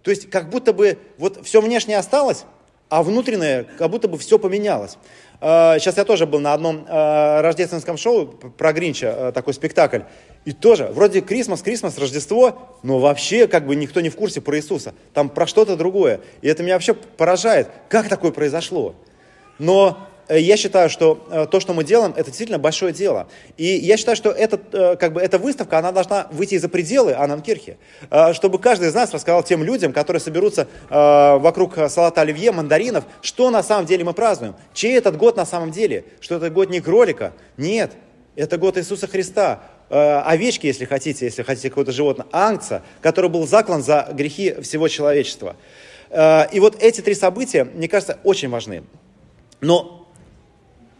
То 0.03 0.11
есть 0.11 0.29
как 0.29 0.49
будто 0.49 0.73
бы 0.73 0.97
вот 1.17 1.45
все 1.45 1.61
внешнее 1.61 1.97
осталось, 1.97 2.45
а 2.89 3.03
внутреннее 3.03 3.65
как 3.77 3.89
будто 3.89 4.07
бы 4.07 4.17
все 4.17 4.37
поменялось. 4.37 4.97
Сейчас 5.39 5.97
а, 5.97 6.01
я 6.01 6.05
тоже 6.05 6.25
был 6.25 6.39
на 6.39 6.53
одном 6.53 6.85
а, 6.87 7.41
рождественском 7.41 7.97
шоу 7.97 8.27
про 8.27 8.73
Гринча, 8.73 9.31
такой 9.33 9.53
спектакль. 9.53 10.01
И 10.45 10.53
тоже, 10.53 10.87
вроде 10.87 11.21
Крисмас, 11.21 11.61
Крисмас, 11.61 11.97
Рождество, 11.97 12.77
но 12.83 12.99
вообще 12.99 13.47
как 13.47 13.67
бы 13.67 13.75
никто 13.75 14.01
не 14.01 14.09
в 14.09 14.15
курсе 14.15 14.41
про 14.41 14.57
Иисуса. 14.57 14.93
Там 15.13 15.29
про 15.29 15.45
что-то 15.45 15.75
другое. 15.75 16.21
И 16.41 16.47
это 16.47 16.63
меня 16.63 16.73
вообще 16.73 16.93
поражает, 16.93 17.69
как 17.89 18.09
такое 18.09 18.31
произошло. 18.31 18.95
Но 19.59 20.07
Э, 20.31 20.39
я 20.39 20.55
считаю, 20.55 20.89
что 20.89 21.25
э, 21.29 21.45
то, 21.51 21.59
что 21.59 21.73
мы 21.73 21.83
делаем, 21.83 22.13
это 22.15 22.25
действительно 22.25 22.57
большое 22.57 22.93
дело. 22.93 23.27
И 23.57 23.65
я 23.65 23.97
считаю, 23.97 24.15
что 24.15 24.29
этот, 24.29 24.73
э, 24.73 24.95
как 24.95 25.11
бы, 25.13 25.21
эта 25.21 25.37
выставка, 25.37 25.77
она 25.77 25.91
должна 25.91 26.27
выйти 26.31 26.57
за 26.57 26.69
пределы 26.69 27.13
Ананкирхи, 27.13 27.77
чтобы 28.33 28.59
каждый 28.59 28.89
из 28.89 28.93
нас 28.93 29.13
рассказал 29.13 29.43
тем 29.43 29.63
людям, 29.63 29.93
которые 29.93 30.19
соберутся 30.19 30.67
вокруг 30.89 31.75
салата 31.89 32.21
оливье, 32.21 32.51
мандаринов, 32.51 33.03
что 33.21 33.49
на 33.49 33.63
самом 33.63 33.85
деле 33.85 34.03
мы 34.03 34.13
празднуем. 34.13 34.55
Чей 34.73 34.97
этот 34.97 35.17
год 35.17 35.37
на 35.37 35.45
самом 35.45 35.71
деле? 35.71 36.05
Что 36.19 36.35
это 36.35 36.49
год 36.49 36.69
не 36.69 36.81
кролика? 36.81 37.33
Нет, 37.57 37.93
это 38.35 38.57
год 38.57 38.77
Иисуса 38.77 39.07
Христа, 39.07 39.61
овечки, 39.91 40.67
если 40.67 40.85
хотите, 40.85 41.25
если 41.25 41.43
хотите 41.43 41.69
какое-то 41.69 41.91
животное, 41.91 42.25
ангца, 42.31 42.81
который 43.01 43.29
был 43.29 43.45
заклан 43.45 43.83
за 43.83 44.07
грехи 44.13 44.55
всего 44.61 44.87
человечества. 44.87 45.55
И 46.09 46.59
вот 46.59 46.81
эти 46.81 47.01
три 47.01 47.13
события, 47.13 47.65
мне 47.65 47.87
кажется, 47.87 48.17
очень 48.23 48.49
важны. 48.49 48.83
Но 49.61 50.01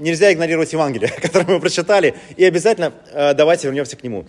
нельзя 0.01 0.33
игнорировать 0.33 0.73
Евангелие, 0.73 1.09
которое 1.21 1.45
мы 1.45 1.59
прочитали, 1.59 2.15
и 2.35 2.43
обязательно 2.43 2.93
э, 3.11 3.33
давайте 3.33 3.67
вернемся 3.67 3.95
к 3.95 4.03
нему. 4.03 4.25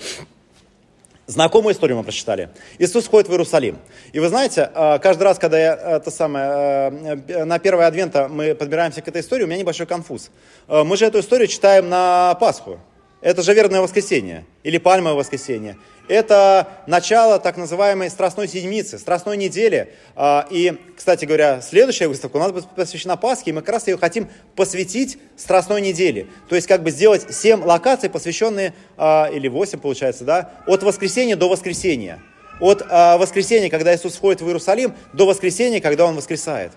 Знакомую 1.26 1.73
историю 1.73 1.97
мы 1.97 2.04
прочитали. 2.04 2.50
Иисус 2.78 3.04
входит 3.04 3.28
в 3.28 3.33
Иерусалим. 3.33 3.78
И 4.12 4.21
вы 4.21 4.28
знаете, 4.28 4.71
э, 4.75 4.99
каждый 4.99 5.23
раз, 5.23 5.38
когда 5.38 5.59
я 5.59 5.75
это 5.75 6.11
самое, 6.11 7.25
э, 7.26 7.45
на 7.45 7.59
первое 7.59 7.87
адвента 7.87 8.28
мы 8.28 8.54
подбираемся 8.54 9.02
к 9.02 9.09
этой 9.09 9.23
истории, 9.23 9.45
у 9.45 9.47
меня 9.47 9.59
небольшой 9.59 9.87
конфуз. 9.87 10.31
Э, 10.69 10.83
мы 10.85 10.97
же 10.97 11.07
эту 11.07 11.21
историю 11.21 11.49
читаем 11.49 11.88
на 11.88 12.35
Пасху. 12.35 12.78
Это 13.23 13.43
же 13.43 13.55
верное 13.55 13.81
воскресенье 13.81 14.45
или 14.64 14.79
пальмовое 14.79 15.14
воскресенье. 15.14 15.79
Это 16.09 16.67
начало 16.88 17.38
так 17.38 17.57
называемой 17.57 18.11
Страстной 18.11 18.49
Седмицы, 18.49 18.99
Страстной 18.99 19.37
недели. 19.37 19.95
А, 20.17 20.45
и, 20.50 20.76
кстати 20.97 21.25
говоря, 21.25 21.61
следующая 21.61 22.09
выставка 22.09 22.37
у 22.37 22.41
нас 22.41 22.50
будет 22.50 22.69
посвящена 22.71 23.17
Пасхе, 23.17 23.50
и 23.50 23.52
мы 23.52 23.61
как 23.61 23.75
раз 23.75 23.87
ее 23.87 23.97
хотим 23.97 24.29
посвятить 24.57 25.19
Страстной 25.37 25.81
неделе. 25.81 26.26
То 26.49 26.57
есть 26.57 26.67
как 26.67 26.83
бы 26.83 26.91
сделать 26.91 27.33
7 27.33 27.62
локаций, 27.62 28.11
посвященные, 28.11 28.75
а, 28.97 29.31
или 29.33 29.47
8 29.47 29.79
получается, 29.79 30.25
да, 30.25 30.50
от 30.67 30.83
воскресенья 30.83 31.37
до 31.37 31.49
воскресенья. 31.49 32.21
От 32.61 32.85
а, 32.91 33.19
воскресенья, 33.19 33.71
когда 33.71 33.95
Иисус 33.95 34.17
входит 34.17 34.41
в 34.41 34.47
Иерусалим, 34.47 34.95
до 35.12 35.26
воскресенья, 35.26 35.81
когда 35.81 36.07
Он 36.07 36.17
воскресает. 36.17 36.73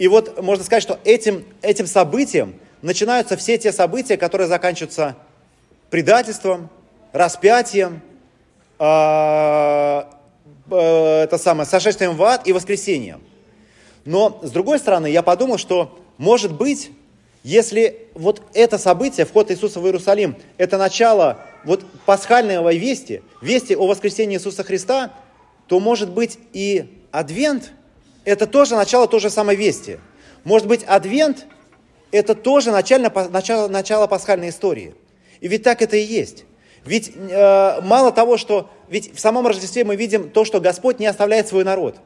И 0.00 0.08
вот 0.08 0.42
можно 0.42 0.64
сказать, 0.64 0.82
что 0.82 0.98
этим, 1.04 1.44
этим 1.62 1.86
событием 1.86 2.56
начинаются 2.82 3.36
все 3.36 3.56
те 3.56 3.72
события, 3.72 4.16
которые 4.16 4.48
заканчиваются 4.48 5.16
предательством, 5.90 6.68
распятием, 7.12 8.00
а, 8.78 10.10
это 10.68 11.38
самое, 11.38 11.68
сошествием 11.68 12.16
в 12.16 12.22
ад 12.22 12.46
и 12.46 12.52
воскресением. 12.52 13.20
Но, 14.04 14.40
с 14.42 14.50
другой 14.50 14.78
стороны, 14.78 15.08
я 15.08 15.22
подумал, 15.22 15.58
что, 15.58 15.98
может 16.18 16.52
быть, 16.52 16.90
если 17.42 18.08
вот 18.14 18.42
это 18.54 18.76
событие, 18.78 19.24
вход 19.24 19.50
Иисуса 19.50 19.80
в 19.80 19.86
Иерусалим, 19.86 20.36
это 20.58 20.78
начало 20.78 21.38
вот 21.64 21.84
пасхального 22.04 22.74
вести, 22.74 23.22
вести 23.40 23.76
о 23.76 23.86
воскресении 23.86 24.36
Иисуса 24.36 24.64
Христа, 24.64 25.12
то, 25.68 25.80
может 25.80 26.10
быть, 26.10 26.38
и 26.52 27.00
Адвент– 27.12 27.72
это 28.24 28.46
тоже 28.46 28.74
начало 28.74 29.06
той 29.06 29.20
же 29.20 29.30
самой 29.30 29.56
вести. 29.56 29.98
Может 30.44 30.66
быть, 30.66 30.82
Адвент– 30.84 31.46
это 32.10 32.34
тоже 32.34 32.72
начало, 32.72 33.28
начало, 33.30 33.68
начало 33.68 34.06
пасхальной 34.06 34.50
истории. 34.50 34.94
И 35.40 35.48
ведь 35.48 35.62
так 35.62 35.82
это 35.82 35.96
и 35.96 36.02
есть. 36.02 36.44
Ведь 36.84 37.12
э, 37.16 37.80
мало 37.82 38.12
того, 38.12 38.36
что 38.36 38.70
ведь 38.88 39.14
в 39.14 39.20
самом 39.20 39.46
Рождестве 39.46 39.84
мы 39.84 39.96
видим 39.96 40.30
то, 40.30 40.44
что 40.44 40.60
Господь 40.60 40.98
не 41.00 41.06
оставляет 41.06 41.48
свой 41.48 41.64
народ. 41.64 41.96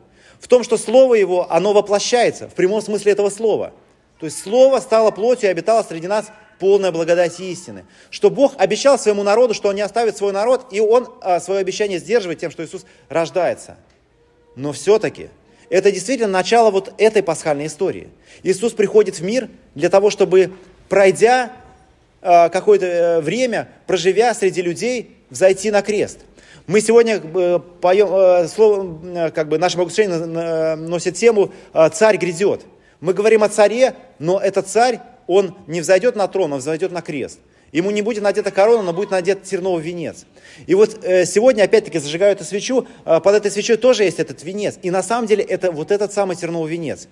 В 0.40 0.48
том, 0.48 0.64
что 0.64 0.78
Слово 0.78 1.14
Его, 1.14 1.46
оно 1.52 1.72
воплощается 1.74 2.48
в 2.48 2.54
прямом 2.54 2.80
смысле 2.80 3.12
этого 3.12 3.28
слова. 3.28 3.72
То 4.18 4.26
есть 4.26 4.42
Слово 4.42 4.80
стало 4.80 5.10
плотью 5.10 5.48
и 5.48 5.52
обитало 5.52 5.82
среди 5.82 6.06
нас 6.06 6.26
полная 6.58 6.92
благодать 6.92 7.38
истины. 7.40 7.84
Что 8.10 8.30
Бог 8.30 8.54
обещал 8.56 8.98
своему 8.98 9.22
народу, 9.22 9.52
что 9.52 9.68
Он 9.68 9.74
не 9.74 9.82
оставит 9.82 10.16
свой 10.16 10.32
народ, 10.32 10.66
и 10.70 10.80
Он 10.80 11.08
э, 11.22 11.40
свое 11.40 11.60
обещание 11.60 11.98
сдерживает 11.98 12.38
тем, 12.38 12.50
что 12.50 12.64
Иисус 12.64 12.86
рождается. 13.10 13.76
Но 14.56 14.72
все-таки 14.72 15.28
это 15.68 15.92
действительно 15.92 16.28
начало 16.28 16.70
вот 16.70 16.92
этой 16.98 17.22
пасхальной 17.22 17.66
истории. 17.66 18.08
Иисус 18.42 18.72
приходит 18.72 19.18
в 19.18 19.22
мир 19.22 19.48
для 19.74 19.88
того, 19.88 20.10
чтобы, 20.10 20.52
пройдя 20.88 21.52
какое-то 22.20 22.86
э, 22.86 23.20
время, 23.20 23.68
проживя 23.86 24.34
среди 24.34 24.62
людей, 24.62 25.16
взойти 25.30 25.70
на 25.70 25.82
крест. 25.82 26.20
Мы 26.66 26.80
сегодня 26.80 27.20
э, 27.22 27.58
поем, 27.80 28.48
слово, 28.48 29.30
как 29.30 29.48
бы 29.48 29.58
наше 29.58 29.78
богослужение 29.78 30.76
носит 30.76 31.14
тему 31.16 31.52
«Царь 31.92 32.16
грядет». 32.18 32.62
Мы 33.00 33.14
говорим 33.14 33.42
о 33.42 33.48
царе, 33.48 33.94
но 34.18 34.38
этот 34.38 34.68
царь, 34.68 35.00
он 35.26 35.56
не 35.66 35.80
взойдет 35.80 36.16
на 36.16 36.28
трон, 36.28 36.52
он 36.52 36.58
взойдет 36.58 36.92
на 36.92 37.00
крест. 37.00 37.38
Ему 37.72 37.90
не 37.92 38.02
будет 38.02 38.22
надета 38.22 38.50
корона, 38.50 38.82
но 38.82 38.92
будет 38.92 39.10
надет 39.10 39.44
терновый 39.44 39.82
венец. 39.82 40.26
И 40.66 40.74
вот 40.74 41.02
сегодня, 41.02 41.62
опять-таки, 41.62 41.98
зажигаю 41.98 42.32
эту 42.32 42.44
свечу, 42.44 42.86
под 43.04 43.26
этой 43.26 43.50
свечой 43.50 43.78
тоже 43.78 44.04
есть 44.04 44.18
этот 44.18 44.42
венец. 44.42 44.78
И 44.82 44.90
на 44.90 45.02
самом 45.02 45.26
деле 45.26 45.42
это 45.44 45.70
вот 45.70 45.92
этот 45.92 46.12
самый 46.12 46.36
терновый 46.36 46.70
венец. 46.70 47.08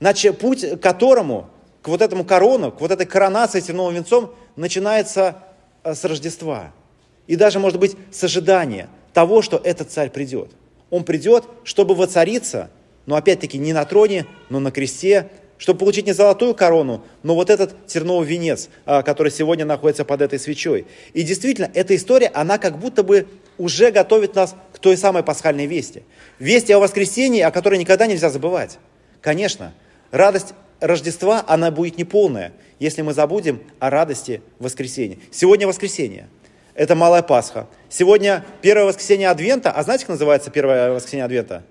Значит, 0.00 0.38
путь 0.38 0.68
к 0.68 0.80
которому 0.80 1.48
к 1.82 1.88
вот 1.88 2.02
этому 2.02 2.24
корону, 2.24 2.72
к 2.72 2.80
вот 2.80 2.90
этой 2.90 3.06
коронации 3.06 3.60
терновым 3.60 3.94
венцом 3.94 4.34
начинается 4.56 5.36
э, 5.82 5.94
с 5.94 6.04
Рождества. 6.04 6.72
И 7.26 7.36
даже, 7.36 7.58
может 7.58 7.78
быть, 7.78 7.96
с 8.10 8.24
ожидания 8.24 8.88
того, 9.12 9.42
что 9.42 9.60
этот 9.62 9.90
царь 9.90 10.10
придет. 10.10 10.50
Он 10.90 11.04
придет, 11.04 11.44
чтобы 11.64 11.94
воцариться, 11.94 12.70
но 13.06 13.16
опять-таки 13.16 13.58
не 13.58 13.72
на 13.72 13.84
троне, 13.84 14.26
но 14.48 14.60
на 14.60 14.70
кресте, 14.70 15.28
чтобы 15.56 15.80
получить 15.80 16.06
не 16.06 16.12
золотую 16.12 16.54
корону, 16.54 17.04
но 17.22 17.34
вот 17.34 17.50
этот 17.50 17.86
терновый 17.86 18.26
венец, 18.26 18.68
а, 18.86 19.02
который 19.02 19.30
сегодня 19.30 19.64
находится 19.64 20.04
под 20.04 20.22
этой 20.22 20.38
свечой. 20.38 20.86
И 21.12 21.22
действительно, 21.22 21.70
эта 21.74 21.94
история, 21.94 22.28
она 22.28 22.58
как 22.58 22.78
будто 22.78 23.02
бы 23.02 23.28
уже 23.58 23.90
готовит 23.90 24.34
нас 24.34 24.56
к 24.72 24.78
той 24.78 24.96
самой 24.96 25.22
пасхальной 25.22 25.66
вести. 25.66 26.02
Вести 26.38 26.72
о 26.72 26.78
воскресении, 26.78 27.42
о 27.42 27.50
которой 27.50 27.78
никогда 27.78 28.06
нельзя 28.06 28.30
забывать. 28.30 28.78
Конечно, 29.20 29.74
радость 30.10 30.54
Рождества, 30.80 31.44
она 31.46 31.70
будет 31.70 31.98
неполная, 31.98 32.52
если 32.78 33.02
мы 33.02 33.12
забудем 33.12 33.62
о 33.78 33.90
радости 33.90 34.42
воскресения. 34.58 35.18
Сегодня 35.30 35.66
воскресенье. 35.66 36.28
Это 36.74 36.94
Малая 36.94 37.22
Пасха. 37.22 37.66
Сегодня 37.90 38.44
первое 38.62 38.86
воскресенье 38.86 39.28
Адвента. 39.28 39.70
А 39.70 39.82
знаете, 39.82 40.04
как 40.04 40.14
называется 40.14 40.50
первое 40.50 40.92
воскресенье 40.92 41.26
Адвента? 41.26 41.62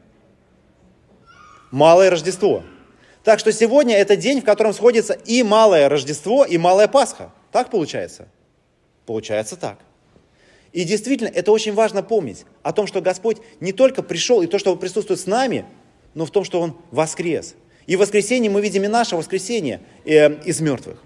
Малое 1.72 2.12
Рождество. 2.12 2.64
Так 3.24 3.40
что 3.40 3.52
сегодня 3.52 3.96
это 3.96 4.16
день, 4.16 4.42
в 4.42 4.46
котором 4.46 4.74
сходится 4.74 5.14
и 5.14 5.42
Малое 5.42 5.90
Рождество, 5.90 6.46
и 6.46 6.58
Малая 6.58 6.88
Пасха. 6.88 7.32
Так 7.52 7.72
получается? 7.72 8.28
Получается 9.06 9.56
так. 9.56 9.80
И 10.72 10.84
действительно, 10.84 11.30
это 11.30 11.52
очень 11.52 11.74
важно 11.74 12.04
помнить 12.04 12.46
о 12.62 12.72
том, 12.74 12.86
что 12.86 13.02
Господь 13.02 13.38
не 13.60 13.72
только 13.72 14.04
пришел 14.04 14.42
и 14.42 14.48
то, 14.48 14.60
что 14.60 14.72
Он 14.72 14.78
присутствует 14.78 15.20
с 15.20 15.26
нами, 15.26 15.66
но 16.14 16.26
в 16.26 16.32
том, 16.32 16.44
что 16.44 16.62
Он 16.62 16.78
воскрес. 16.92 17.56
И 17.90 17.96
в 17.96 18.02
воскресенье 18.02 18.52
мы 18.52 18.62
видим 18.62 18.84
и 18.84 18.88
наше 18.88 19.16
воскресенье 19.16 19.82
э, 20.06 20.32
из 20.44 20.62
мертвых. 20.62 20.98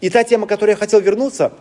И 0.00 0.08
та 0.10 0.22
тема, 0.22 0.46
к 0.46 0.48
которой 0.48 0.70
я 0.70 0.76
хотел 0.76 1.00
вернуться, 1.00 1.52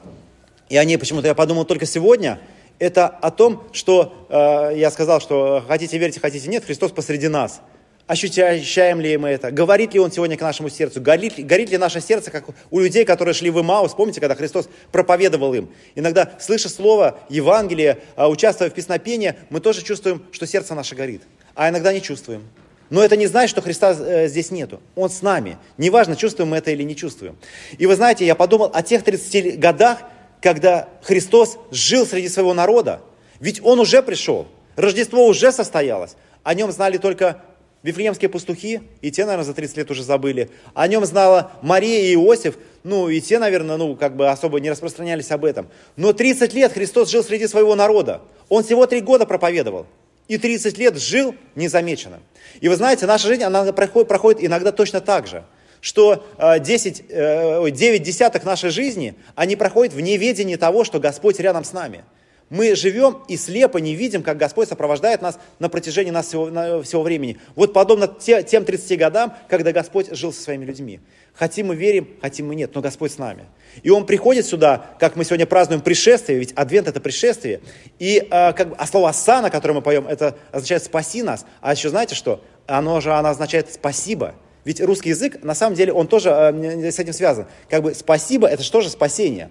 и 0.70 0.78
о 0.78 0.84
ней 0.84 1.00
почему-то 1.00 1.28
я 1.28 1.34
подумал 1.34 1.66
только 1.66 1.88
сегодня, 1.88 2.40
это 2.78 3.08
о 3.08 3.32
том, 3.32 3.64
что 3.72 4.28
э, 4.30 4.78
я 4.78 4.92
сказал, 4.92 5.22
что 5.22 5.66
хотите 5.68 5.98
верьте, 5.98 6.20
хотите 6.20 6.48
нет, 6.48 6.66
Христос 6.66 6.92
посреди 6.92 7.28
нас. 7.28 7.62
Ощущаем 8.06 9.02
ли 9.02 9.18
мы 9.18 9.30
это? 9.30 9.50
Говорит 9.50 9.96
ли 9.96 10.00
Он 10.00 10.12
сегодня 10.12 10.38
к 10.38 10.42
нашему 10.42 10.70
сердцу? 10.70 11.02
Горит, 11.02 11.44
горит 11.44 11.72
ли 11.72 11.80
наше 11.80 12.00
сердце, 12.00 12.30
как 12.30 12.46
у 12.70 12.80
людей, 12.80 13.06
которые 13.06 13.34
шли 13.34 13.50
в 13.50 13.60
Имаус? 13.60 13.96
Помните, 13.96 14.20
когда 14.20 14.36
Христос 14.36 14.70
проповедовал 14.92 15.52
им? 15.56 15.70
Иногда, 15.96 16.34
слыша 16.40 16.70
слово 16.70 17.20
Евангелие, 17.30 17.98
а, 18.16 18.30
участвуя 18.30 18.70
в 18.70 18.74
песнопении, 18.76 19.34
мы 19.50 19.62
тоже 19.62 19.82
чувствуем, 19.82 20.24
что 20.32 20.46
сердце 20.46 20.76
наше 20.76 20.94
горит. 20.94 21.24
А 21.56 21.70
иногда 21.70 21.92
не 21.92 22.04
чувствуем. 22.04 22.44
Но 22.90 23.04
это 23.04 23.16
не 23.16 23.28
значит, 23.28 23.52
что 23.52 23.62
Христа 23.62 23.92
э, 23.92 24.28
здесь 24.28 24.52
нету. 24.52 24.82
Он 24.96 25.10
с 25.10 25.22
нами. 25.22 25.58
Неважно, 25.78 26.16
чувствуем 26.16 26.50
мы 26.50 26.58
это 26.58 26.72
или 26.72 26.84
не 26.84 26.96
чувствуем. 26.96 27.38
И 27.78 27.86
вы 27.86 27.96
знаете, 27.96 28.26
я 28.26 28.36
подумал 28.36 28.72
о 28.74 28.82
тех 28.82 29.04
30 29.04 29.60
годах, 29.60 30.00
когда 30.42 30.90
Христос 31.04 31.58
жил 31.72 32.06
среди 32.06 32.30
своего 32.30 32.54
народа. 32.54 33.02
Ведь 33.40 33.62
Он 33.64 33.80
уже 33.80 34.02
пришел. 34.02 34.48
Рождество 34.76 35.26
уже 35.28 35.52
состоялось. 35.52 36.16
О 36.44 36.54
нем 36.54 36.72
знали 36.72 36.98
только 36.98 37.42
Вифлеемские 37.82 38.30
пастухи, 38.30 38.82
и 39.02 39.10
те, 39.10 39.24
наверное, 39.24 39.46
за 39.46 39.54
30 39.54 39.78
лет 39.78 39.92
уже 39.92 40.04
забыли. 40.04 40.50
О 40.74 40.86
нем 40.88 41.06
знала 41.06 41.54
Мария 41.62 42.02
и 42.02 42.14
Иосиф, 42.16 42.58
ну, 42.84 43.08
и 43.08 43.22
те, 43.22 43.40
наверное, 43.40 43.78
ну, 43.78 43.96
как 43.96 44.18
бы 44.18 44.30
особо 44.30 44.60
не 44.60 44.70
распространялись 44.70 45.32
об 45.32 45.46
этом. 45.46 45.70
Но 45.96 46.12
30 46.12 46.54
лет 46.54 46.74
Христос 46.74 47.10
жил 47.10 47.24
среди 47.24 47.48
своего 47.48 47.76
народа. 47.76 48.22
Он 48.50 48.64
всего 48.64 48.86
три 48.86 49.00
года 49.00 49.26
проповедовал. 49.26 49.86
И 50.30 50.38
30 50.38 50.78
лет 50.78 50.98
жил 50.98 51.36
незамеченным. 51.56 52.22
И 52.62 52.70
вы 52.70 52.78
знаете, 52.78 53.06
наша 53.06 53.28
жизнь, 53.28 53.44
она 53.44 53.74
проходит, 53.74 54.08
проходит 54.08 54.42
иногда 54.42 54.72
точно 54.72 55.02
так 55.02 55.28
же. 55.28 55.44
Что 55.82 56.26
10, 56.40 57.08
9 57.08 58.04
десятых 58.04 58.46
нашей 58.46 58.70
жизни, 58.70 59.16
они 59.36 59.58
проходят 59.58 59.94
в 59.94 60.00
неведении 60.00 60.56
того, 60.56 60.86
что 60.86 61.02
Господь 61.02 61.40
рядом 61.42 61.66
с 61.66 61.74
нами– 61.74 62.06
мы 62.50 62.76
живем 62.76 63.20
и 63.28 63.38
слепо 63.38 63.78
не 63.78 63.96
видим, 63.96 64.24
как 64.24 64.38
Господь 64.38 64.68
сопровождает 64.68 65.22
нас 65.22 65.40
на 65.60 65.70
протяжении 65.70 66.12
нас 66.12 66.28
всего, 66.28 66.50
на, 66.50 66.82
всего 66.82 67.04
времени. 67.04 67.38
Вот 67.56 67.74
подобно 67.74 68.08
те, 68.08 68.44
тем 68.44 68.66
30 68.66 68.98
годам, 68.98 69.36
когда 69.48 69.72
Господь 69.72 70.16
жил 70.16 70.34
со 70.34 70.42
своими 70.42 70.66
людьми. 70.66 71.00
Хотим 71.34 71.68
мы 71.68 71.76
верим, 71.76 72.10
хотим 72.22 72.48
мы 72.48 72.56
нет, 72.56 72.72
но 72.74 72.82
Господь 72.82 73.12
с 73.12 73.18
нами. 73.18 73.46
И 73.84 73.90
Он 73.90 74.06
приходит 74.06 74.46
сюда, 74.46 74.88
как 75.00 75.16
мы 75.16 75.24
сегодня 75.24 75.46
празднуем 75.46 75.82
пришествие, 75.82 76.40
ведь 76.40 76.52
Адвент 76.54 76.88
это 76.88 77.00
пришествие. 77.00 77.62
И 78.00 78.28
э, 78.30 78.54
как, 78.54 78.74
а 78.78 78.88
слово 78.88 79.10
«асана», 79.10 79.50
которое 79.50 79.76
мы 79.76 79.82
поем, 79.82 80.08
это 80.08 80.36
означает 80.52 80.84
«спаси 80.84 81.24
нас». 81.24 81.46
А 81.62 81.72
еще 81.72 81.90
знаете 81.90 82.16
что? 82.16 82.44
Оно 82.68 83.00
же 83.00 83.14
оно 83.14 83.30
означает 83.30 83.72
«спасибо». 83.74 84.36
Ведь 84.66 84.82
русский 84.82 85.10
язык, 85.10 85.42
на 85.44 85.56
самом 85.56 85.76
деле, 85.76 85.94
он 85.94 86.08
тоже 86.08 86.30
э, 86.30 86.92
с 86.92 87.00
этим 87.00 87.14
связан. 87.14 87.46
Как 87.70 87.84
бы 87.84 87.94
«спасибо» 87.94 88.48
это 88.48 88.64
же 88.64 88.72
тоже 88.72 88.90
спасение. 88.90 89.50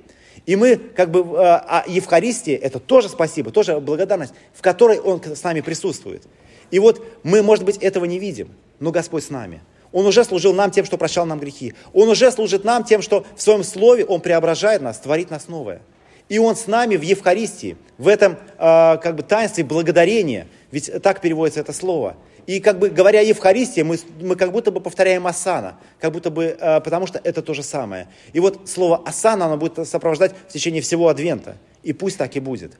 И 0.48 0.56
мы, 0.56 0.76
как 0.78 1.10
бы, 1.10 1.22
а 1.38 1.84
Евхаристия, 1.86 2.56
это 2.56 2.78
тоже 2.78 3.10
спасибо, 3.10 3.50
тоже 3.50 3.78
благодарность, 3.80 4.32
в 4.54 4.62
которой 4.62 4.98
Он 4.98 5.22
с 5.22 5.42
нами 5.42 5.60
присутствует. 5.60 6.22
И 6.70 6.78
вот 6.78 7.04
мы, 7.22 7.42
может 7.42 7.66
быть, 7.66 7.76
этого 7.76 8.06
не 8.06 8.18
видим, 8.18 8.48
но 8.80 8.90
Господь 8.90 9.24
с 9.24 9.28
нами. 9.28 9.60
Он 9.92 10.06
уже 10.06 10.24
служил 10.24 10.54
нам 10.54 10.70
тем, 10.70 10.86
что 10.86 10.96
прощал 10.96 11.26
нам 11.26 11.38
грехи. 11.38 11.74
Он 11.92 12.08
уже 12.08 12.32
служит 12.32 12.64
нам 12.64 12.84
тем, 12.84 13.02
что 13.02 13.26
в 13.36 13.42
своем 13.42 13.62
слове 13.62 14.06
Он 14.06 14.22
преображает 14.22 14.80
нас, 14.80 14.98
творит 14.98 15.28
нас 15.28 15.48
новое. 15.48 15.82
И 16.30 16.38
Он 16.38 16.56
с 16.56 16.66
нами 16.66 16.96
в 16.96 17.02
Евхаристии, 17.02 17.76
в 17.98 18.08
этом 18.08 18.32
э, 18.32 18.38
как 18.56 19.16
бы 19.16 19.22
таинстве 19.24 19.64
благодарения, 19.64 20.46
ведь 20.70 20.90
так 21.02 21.20
переводится 21.20 21.60
это 21.60 21.74
слово– 21.74 22.16
и 22.48 22.60
как 22.60 22.78
бы 22.78 22.88
говоря 22.88 23.20
Евхаристия, 23.20 23.84
мы, 23.84 23.98
мы 24.22 24.34
как 24.34 24.52
будто 24.52 24.70
бы 24.70 24.80
повторяем 24.80 25.26
асана, 25.26 25.76
как 26.00 26.12
будто 26.12 26.30
бы, 26.30 26.56
э, 26.58 26.80
потому 26.80 27.06
что 27.06 27.20
это 27.22 27.42
то 27.42 27.52
же 27.52 27.62
самое. 27.62 28.08
И 28.32 28.40
вот 28.40 28.70
слово 28.70 29.02
асана, 29.04 29.44
оно 29.44 29.58
будет 29.58 29.86
сопровождать 29.86 30.32
в 30.48 30.52
течение 30.54 30.80
всего 30.80 31.08
Адвента. 31.08 31.58
И 31.82 31.92
пусть 31.92 32.16
так 32.16 32.34
и 32.36 32.40
будет. 32.40 32.72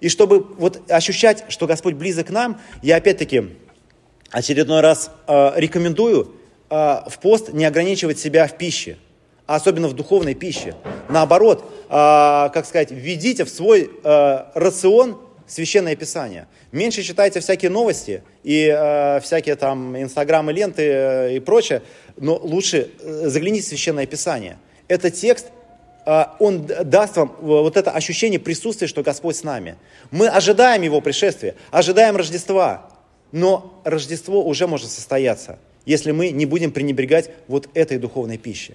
И 0.00 0.10
чтобы 0.10 0.40
вот 0.40 0.90
ощущать, 0.90 1.46
что 1.48 1.66
Господь 1.66 1.94
близок 1.94 2.26
к 2.26 2.30
нам, 2.30 2.60
я 2.82 2.96
опять-таки 2.96 3.44
очередной 4.30 4.82
раз 4.82 5.10
э, 5.26 5.52
рекомендую 5.56 6.34
э, 6.68 6.74
в 7.08 7.18
пост 7.22 7.50
не 7.54 7.64
ограничивать 7.64 8.18
себя 8.18 8.46
в 8.46 8.58
пище, 8.58 8.98
а 9.46 9.54
особенно 9.54 9.88
в 9.88 9.94
духовной 9.94 10.34
пище. 10.34 10.74
Наоборот, 11.08 11.64
э, 11.88 11.88
как 11.88 12.66
сказать, 12.66 12.90
введите 12.90 13.46
в 13.46 13.48
свой 13.48 13.90
э, 13.90 14.44
рацион 14.54 15.18
Священное 15.54 15.94
Писание. 15.94 16.48
Меньше 16.72 17.04
читайте 17.04 17.38
всякие 17.38 17.70
новости 17.70 18.24
и 18.42 18.66
э, 18.66 19.20
всякие 19.20 19.54
там 19.54 19.96
инстаграмы, 19.96 20.52
ленты 20.52 20.82
э, 20.82 21.36
и 21.36 21.38
прочее, 21.38 21.82
но 22.16 22.36
лучше 22.36 22.90
э, 22.98 23.28
загляните 23.28 23.66
в 23.66 23.68
Священное 23.68 24.06
Писание. 24.06 24.58
Это 24.88 25.12
текст, 25.12 25.46
э, 26.06 26.24
он 26.40 26.66
даст 26.66 27.16
вам 27.16 27.36
вот 27.40 27.76
это 27.76 27.92
ощущение 27.92 28.40
присутствия, 28.40 28.88
что 28.88 29.04
Господь 29.04 29.36
с 29.36 29.44
нами. 29.44 29.76
Мы 30.10 30.26
ожидаем 30.26 30.82
Его 30.82 31.00
пришествия, 31.00 31.54
ожидаем 31.70 32.16
Рождества, 32.16 32.90
но 33.30 33.80
Рождество 33.84 34.44
уже 34.44 34.66
может 34.66 34.90
состояться, 34.90 35.60
если 35.86 36.10
мы 36.10 36.30
не 36.30 36.46
будем 36.46 36.72
пренебрегать 36.72 37.30
вот 37.46 37.68
этой 37.74 37.98
духовной 37.98 38.38
пищей. 38.38 38.74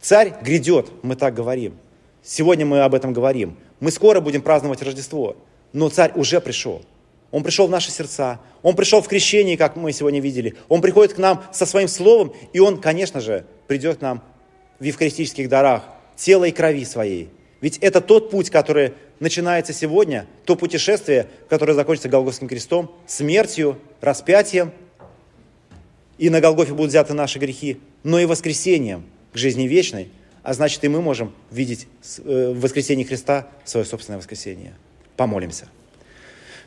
Царь 0.00 0.32
грядет, 0.42 0.90
мы 1.02 1.16
так 1.16 1.34
говорим. 1.34 1.76
Сегодня 2.22 2.64
мы 2.64 2.82
об 2.82 2.94
этом 2.94 3.12
говорим. 3.12 3.56
Мы 3.80 3.90
скоро 3.90 4.20
будем 4.20 4.42
праздновать 4.42 4.80
Рождество 4.82 5.34
но 5.72 5.88
царь 5.88 6.12
уже 6.14 6.40
пришел. 6.40 6.82
Он 7.30 7.42
пришел 7.42 7.66
в 7.66 7.70
наши 7.70 7.90
сердца, 7.90 8.40
он 8.62 8.74
пришел 8.74 9.02
в 9.02 9.08
крещении, 9.08 9.56
как 9.56 9.76
мы 9.76 9.92
сегодня 9.92 10.20
видели. 10.20 10.54
Он 10.68 10.80
приходит 10.80 11.14
к 11.14 11.18
нам 11.18 11.44
со 11.52 11.66
своим 11.66 11.88
словом, 11.88 12.32
и 12.52 12.58
он, 12.58 12.80
конечно 12.80 13.20
же, 13.20 13.44
придет 13.66 13.98
к 13.98 14.00
нам 14.00 14.22
в 14.78 14.84
евхаристических 14.84 15.48
дарах, 15.48 15.82
тела 16.16 16.44
и 16.44 16.52
крови 16.52 16.84
своей. 16.84 17.28
Ведь 17.60 17.78
это 17.78 18.00
тот 18.00 18.30
путь, 18.30 18.50
который 18.50 18.94
начинается 19.20 19.72
сегодня, 19.72 20.26
то 20.44 20.56
путешествие, 20.56 21.28
которое 21.48 21.74
закончится 21.74 22.08
Голгофским 22.08 22.48
крестом, 22.48 22.94
смертью, 23.06 23.78
распятием, 24.00 24.72
и 26.18 26.30
на 26.30 26.40
Голгофе 26.40 26.72
будут 26.72 26.90
взяты 26.90 27.14
наши 27.14 27.38
грехи, 27.38 27.78
но 28.02 28.18
и 28.18 28.24
воскресением 28.24 29.04
к 29.32 29.36
жизни 29.36 29.64
вечной, 29.64 30.08
а 30.42 30.54
значит 30.54 30.82
и 30.84 30.88
мы 30.88 31.02
можем 31.02 31.32
видеть 31.50 31.86
э, 32.18 32.52
в 32.54 32.60
воскресении 32.60 33.04
Христа 33.04 33.48
свое 33.64 33.84
собственное 33.84 34.18
воскресение. 34.18 34.74
Помолимся. 35.18 35.66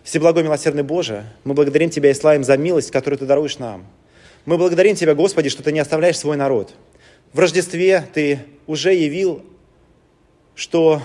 Всеблагой 0.03 0.43
милосердный 0.43 0.83
Боже, 0.83 1.23
мы 1.45 1.53
благодарим 1.53 1.89
Тебя 1.89 2.11
и 2.11 2.13
славим 2.13 2.43
за 2.43 2.57
милость, 2.57 2.91
которую 2.91 3.17
Ты 3.17 3.25
даруешь 3.25 3.59
нам. 3.59 3.85
Мы 4.43 4.57
благодарим 4.57 4.97
Тебя, 4.97 5.15
Господи, 5.15 5.47
что 5.47 5.63
Ты 5.63 5.71
не 5.71 5.79
оставляешь 5.79 6.17
свой 6.17 6.35
народ. 6.35 6.73
В 7.31 7.39
Рождестве 7.39 8.05
Ты 8.13 8.39
уже 8.67 8.93
явил, 8.93 9.41
что 10.53 11.01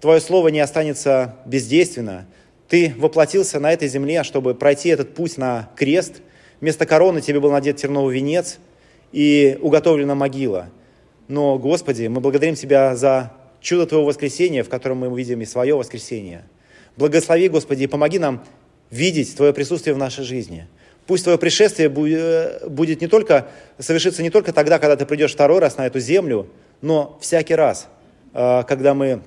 Твое 0.00 0.20
Слово 0.20 0.48
не 0.48 0.60
останется 0.60 1.34
бездейственно. 1.46 2.28
Ты 2.68 2.94
воплотился 2.96 3.58
на 3.58 3.72
этой 3.72 3.88
земле, 3.88 4.22
чтобы 4.22 4.54
пройти 4.54 4.90
этот 4.90 5.16
путь 5.16 5.36
на 5.36 5.70
крест. 5.74 6.22
Вместо 6.60 6.86
короны 6.86 7.20
Тебе 7.20 7.40
был 7.40 7.50
надет 7.50 7.76
терновый 7.76 8.14
венец 8.14 8.58
и 9.10 9.58
уготовлена 9.60 10.14
могила. 10.14 10.68
Но, 11.26 11.58
Господи, 11.58 12.06
мы 12.06 12.20
благодарим 12.20 12.54
Тебя 12.54 12.94
за 12.94 13.32
чудо 13.60 13.84
Твоего 13.84 14.06
воскресения, 14.06 14.62
в 14.62 14.68
котором 14.68 14.98
мы 14.98 15.08
увидим 15.08 15.40
и 15.40 15.44
свое 15.44 15.74
воскресение– 15.74 16.44
Благослови, 16.96 17.48
Господи, 17.48 17.84
и 17.84 17.86
помоги 17.86 18.18
нам 18.18 18.44
видеть 18.90 19.36
Твое 19.36 19.52
присутствие 19.52 19.94
в 19.94 19.98
нашей 19.98 20.24
жизни. 20.24 20.68
Пусть 21.06 21.24
Твое 21.24 21.38
пришествие 21.38 21.88
будет 21.88 23.00
не 23.00 23.08
только, 23.08 23.48
совершится 23.78 24.22
не 24.22 24.30
только 24.30 24.52
тогда, 24.52 24.78
когда 24.78 24.96
Ты 24.96 25.04
придешь 25.04 25.32
второй 25.32 25.58
раз 25.58 25.76
на 25.76 25.86
эту 25.86 26.00
землю, 26.00 26.48
но 26.80 27.18
всякий 27.20 27.54
раз, 27.54 27.88
а, 28.32 28.62
когда 28.62 28.94
мы 28.94 29.22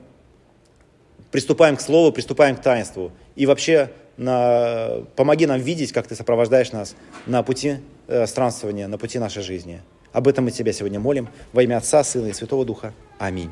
приступаем 1.32 1.76
к 1.76 1.82
Слову, 1.82 2.12
приступаем 2.12 2.56
к 2.56 2.62
таинству. 2.62 3.12
И 3.36 3.46
вообще 3.46 3.92
на, 4.16 5.04
помоги 5.16 5.46
нам 5.46 5.60
видеть, 5.60 5.92
как 5.92 6.08
Ты 6.08 6.16
сопровождаешь 6.16 6.72
нас 6.72 6.96
на 7.26 7.44
пути 7.44 7.78
э, 8.08 8.26
странствования, 8.26 8.88
на 8.88 8.98
пути 8.98 9.20
нашей 9.20 9.44
жизни. 9.44 9.82
Об 10.14 10.28
этом 10.28 10.46
мы 10.46 10.52
Тебя 10.52 10.74
сегодня 10.74 11.00
молим 11.00 11.30
во 11.54 11.62
имя 11.62 11.78
Отца, 11.78 12.04
Сына 12.04 12.28
и 12.28 12.34
Святого 12.34 12.66
Духа. 12.66 12.94
Аминь. 13.20 13.52